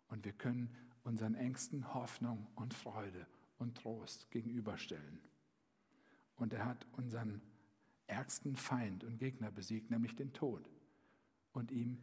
Und 0.08 0.24
wir 0.24 0.32
können 0.32 0.74
unseren 1.02 1.34
Ängsten 1.34 1.94
Hoffnung 1.94 2.46
und 2.54 2.74
Freude 2.74 3.26
und 3.58 3.76
Trost 3.76 4.30
gegenüberstellen. 4.30 5.20
Und 6.36 6.52
er 6.52 6.64
hat 6.64 6.86
unseren 6.92 7.40
ärgsten 8.06 8.56
Feind 8.56 9.04
und 9.04 9.18
Gegner 9.18 9.50
besiegt, 9.50 9.90
nämlich 9.90 10.14
den 10.14 10.32
Tod, 10.32 10.68
und 11.52 11.70
ihm 11.70 12.02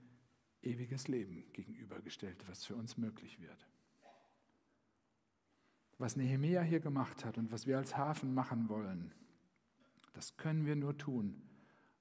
ewiges 0.61 1.07
Leben 1.07 1.51
gegenübergestellt, 1.53 2.47
was 2.47 2.65
für 2.65 2.75
uns 2.75 2.97
möglich 2.97 3.39
wird. 3.39 3.67
Was 5.99 6.15
Nehemia 6.15 6.61
hier 6.61 6.79
gemacht 6.79 7.25
hat 7.25 7.37
und 7.37 7.51
was 7.51 7.67
wir 7.67 7.77
als 7.77 7.97
Hafen 7.97 8.33
machen 8.33 8.69
wollen, 8.69 9.13
das 10.13 10.37
können 10.37 10.65
wir 10.65 10.77
nur 10.77 10.97
tun, 10.97 11.41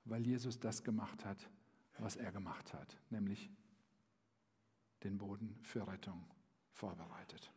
weil 0.04 0.24
Jesus 0.24 0.60
das 0.60 0.84
gemacht 0.84 1.24
hat, 1.24 1.50
was 1.98 2.14
er 2.14 2.30
gemacht 2.30 2.72
hat, 2.72 2.96
nämlich 3.10 3.50
den 5.02 5.18
Boden 5.18 5.58
für 5.62 5.86
Rettung 5.86 6.24
vorbereitet. 6.70 7.52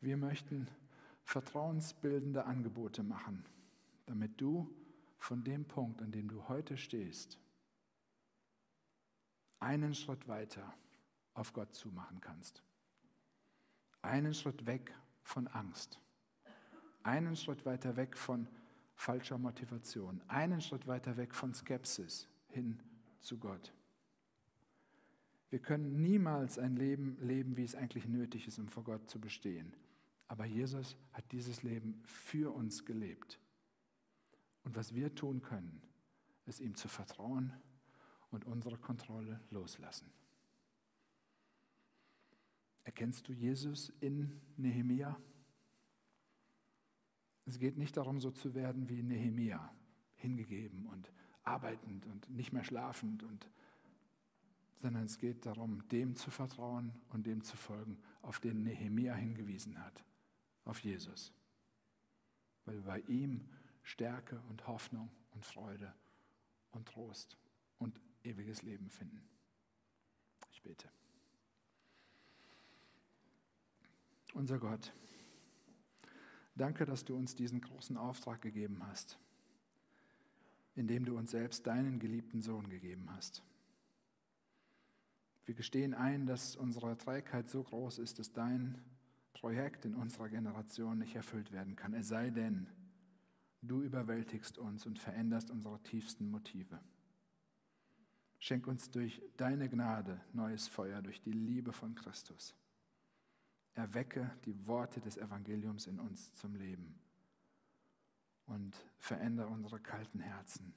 Wir 0.00 0.16
möchten 0.16 0.66
vertrauensbildende 1.24 2.46
Angebote 2.46 3.02
machen, 3.02 3.44
damit 4.06 4.40
du 4.40 4.74
von 5.18 5.44
dem 5.44 5.66
Punkt, 5.66 6.00
an 6.00 6.10
dem 6.10 6.28
du 6.28 6.48
heute 6.48 6.78
stehst, 6.78 7.38
einen 9.60 9.94
Schritt 9.94 10.26
weiter 10.26 10.74
auf 11.34 11.52
Gott 11.52 11.74
zumachen 11.74 12.20
kannst. 12.20 12.62
Einen 14.02 14.34
Schritt 14.34 14.66
weg 14.66 14.94
von 15.22 15.46
Angst. 15.48 16.00
Einen 17.02 17.36
Schritt 17.36 17.66
weiter 17.66 17.96
weg 17.96 18.16
von 18.16 18.48
falscher 18.94 19.38
Motivation. 19.38 20.22
Einen 20.28 20.60
Schritt 20.60 20.86
weiter 20.86 21.16
weg 21.16 21.34
von 21.34 21.52
Skepsis 21.52 22.28
hin 22.48 22.80
zu 23.20 23.38
Gott. 23.38 23.72
Wir 25.50 25.58
können 25.60 26.02
niemals 26.02 26.58
ein 26.58 26.76
Leben 26.76 27.16
leben, 27.20 27.56
wie 27.56 27.64
es 27.64 27.74
eigentlich 27.74 28.06
nötig 28.06 28.48
ist, 28.48 28.58
um 28.58 28.68
vor 28.68 28.84
Gott 28.84 29.08
zu 29.08 29.20
bestehen. 29.20 29.74
Aber 30.26 30.44
Jesus 30.44 30.96
hat 31.12 31.30
dieses 31.32 31.62
Leben 31.62 32.02
für 32.04 32.52
uns 32.52 32.84
gelebt. 32.84 33.38
Und 34.64 34.74
was 34.74 34.94
wir 34.94 35.14
tun 35.14 35.42
können, 35.42 35.82
ist 36.46 36.60
ihm 36.60 36.74
zu 36.74 36.88
vertrauen 36.88 37.52
und 38.30 38.46
unsere 38.46 38.78
Kontrolle 38.78 39.40
loslassen. 39.50 40.10
Erkennst 42.84 43.28
du 43.28 43.32
Jesus 43.32 43.90
in 44.00 44.40
Nehemia? 44.56 45.18
Es 47.46 47.58
geht 47.58 47.76
nicht 47.76 47.96
darum, 47.96 48.20
so 48.20 48.30
zu 48.30 48.54
werden 48.54 48.88
wie 48.88 49.02
Nehemia, 49.02 49.74
hingegeben 50.16 50.86
und 50.86 51.10
arbeitend 51.42 52.06
und 52.06 52.28
nicht 52.30 52.52
mehr 52.52 52.64
schlafend, 52.64 53.22
und, 53.22 53.50
sondern 54.76 55.04
es 55.04 55.18
geht 55.18 55.44
darum, 55.44 55.86
dem 55.88 56.14
zu 56.14 56.30
vertrauen 56.30 56.92
und 57.08 57.26
dem 57.26 57.42
zu 57.42 57.56
folgen, 57.56 57.98
auf 58.22 58.40
den 58.40 58.62
Nehemia 58.62 59.14
hingewiesen 59.14 59.78
hat, 59.82 60.04
auf 60.64 60.80
Jesus. 60.80 61.32
Weil 62.64 62.76
wir 62.76 62.84
bei 62.84 63.00
ihm 63.00 63.48
Stärke 63.82 64.40
und 64.48 64.66
Hoffnung 64.66 65.10
und 65.32 65.44
Freude 65.44 65.94
und 66.70 66.88
Trost 66.88 67.38
und 67.78 68.00
ewiges 68.22 68.62
Leben 68.62 68.88
finden. 68.88 69.22
Ich 70.52 70.62
bete. 70.62 70.88
Unser 74.34 74.58
Gott, 74.58 74.92
danke, 76.56 76.84
dass 76.84 77.04
du 77.04 77.14
uns 77.14 77.36
diesen 77.36 77.60
großen 77.60 77.96
Auftrag 77.96 78.42
gegeben 78.42 78.84
hast, 78.84 79.16
indem 80.74 81.04
du 81.04 81.16
uns 81.16 81.30
selbst 81.30 81.64
deinen 81.68 82.00
geliebten 82.00 82.42
Sohn 82.42 82.68
gegeben 82.68 83.08
hast. 83.14 83.44
Wir 85.44 85.54
gestehen 85.54 85.94
ein, 85.94 86.26
dass 86.26 86.56
unsere 86.56 86.98
Trägheit 86.98 87.48
so 87.48 87.62
groß 87.62 88.00
ist, 88.00 88.18
dass 88.18 88.32
dein 88.32 88.82
Projekt 89.34 89.84
in 89.84 89.94
unserer 89.94 90.28
Generation 90.28 90.98
nicht 90.98 91.14
erfüllt 91.14 91.52
werden 91.52 91.76
kann. 91.76 91.94
Es 91.94 92.08
sei 92.08 92.30
denn, 92.30 92.66
du 93.62 93.82
überwältigst 93.82 94.58
uns 94.58 94.84
und 94.84 94.98
veränderst 94.98 95.52
unsere 95.52 95.80
tiefsten 95.84 96.28
Motive. 96.28 96.80
Schenk 98.40 98.66
uns 98.66 98.90
durch 98.90 99.22
deine 99.36 99.68
Gnade 99.68 100.20
neues 100.32 100.66
Feuer, 100.66 101.02
durch 101.02 101.20
die 101.20 101.32
Liebe 101.32 101.72
von 101.72 101.94
Christus. 101.94 102.56
Erwecke 103.74 104.30
die 104.44 104.66
Worte 104.66 105.00
des 105.00 105.16
Evangeliums 105.16 105.86
in 105.86 105.98
uns 105.98 106.34
zum 106.34 106.54
Leben 106.54 106.94
und 108.46 108.76
verändere 108.98 109.48
unsere 109.48 109.80
kalten 109.80 110.20
Herzen, 110.20 110.74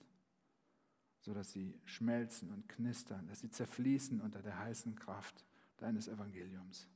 sodass 1.22 1.52
sie 1.52 1.80
schmelzen 1.86 2.52
und 2.52 2.68
knistern, 2.70 3.28
dass 3.28 3.42
sie 3.42 3.52
zerfließen 3.52 4.22
unter 4.22 4.42
der 4.42 4.58
heißen 4.58 4.96
Kraft 4.96 5.46
deines 5.78 6.08
Evangeliums. 6.08 6.88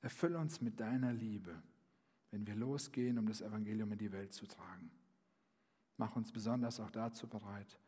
Erfülle 0.00 0.38
uns 0.38 0.60
mit 0.60 0.80
deiner 0.80 1.12
Liebe, 1.12 1.62
wenn 2.30 2.46
wir 2.46 2.56
losgehen, 2.56 3.18
um 3.18 3.26
das 3.26 3.42
Evangelium 3.42 3.92
in 3.92 3.98
die 3.98 4.12
Welt 4.12 4.32
zu 4.32 4.46
tragen. 4.46 4.90
Mach 5.98 6.16
uns 6.16 6.32
besonders 6.32 6.80
auch 6.80 6.90
dazu 6.90 7.28
bereit, 7.28 7.78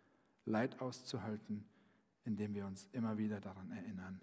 Leid 0.44 0.80
auszuhalten, 0.80 1.64
indem 2.24 2.54
wir 2.54 2.66
uns 2.66 2.86
immer 2.92 3.16
wieder 3.16 3.40
daran 3.40 3.70
erinnern, 3.70 4.20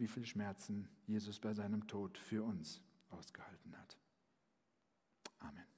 wie 0.00 0.08
viel 0.08 0.24
Schmerzen 0.24 0.88
Jesus 1.06 1.38
bei 1.38 1.52
seinem 1.52 1.86
Tod 1.86 2.16
für 2.18 2.42
uns 2.42 2.80
ausgehalten 3.10 3.76
hat. 3.76 3.98
Amen. 5.38 5.69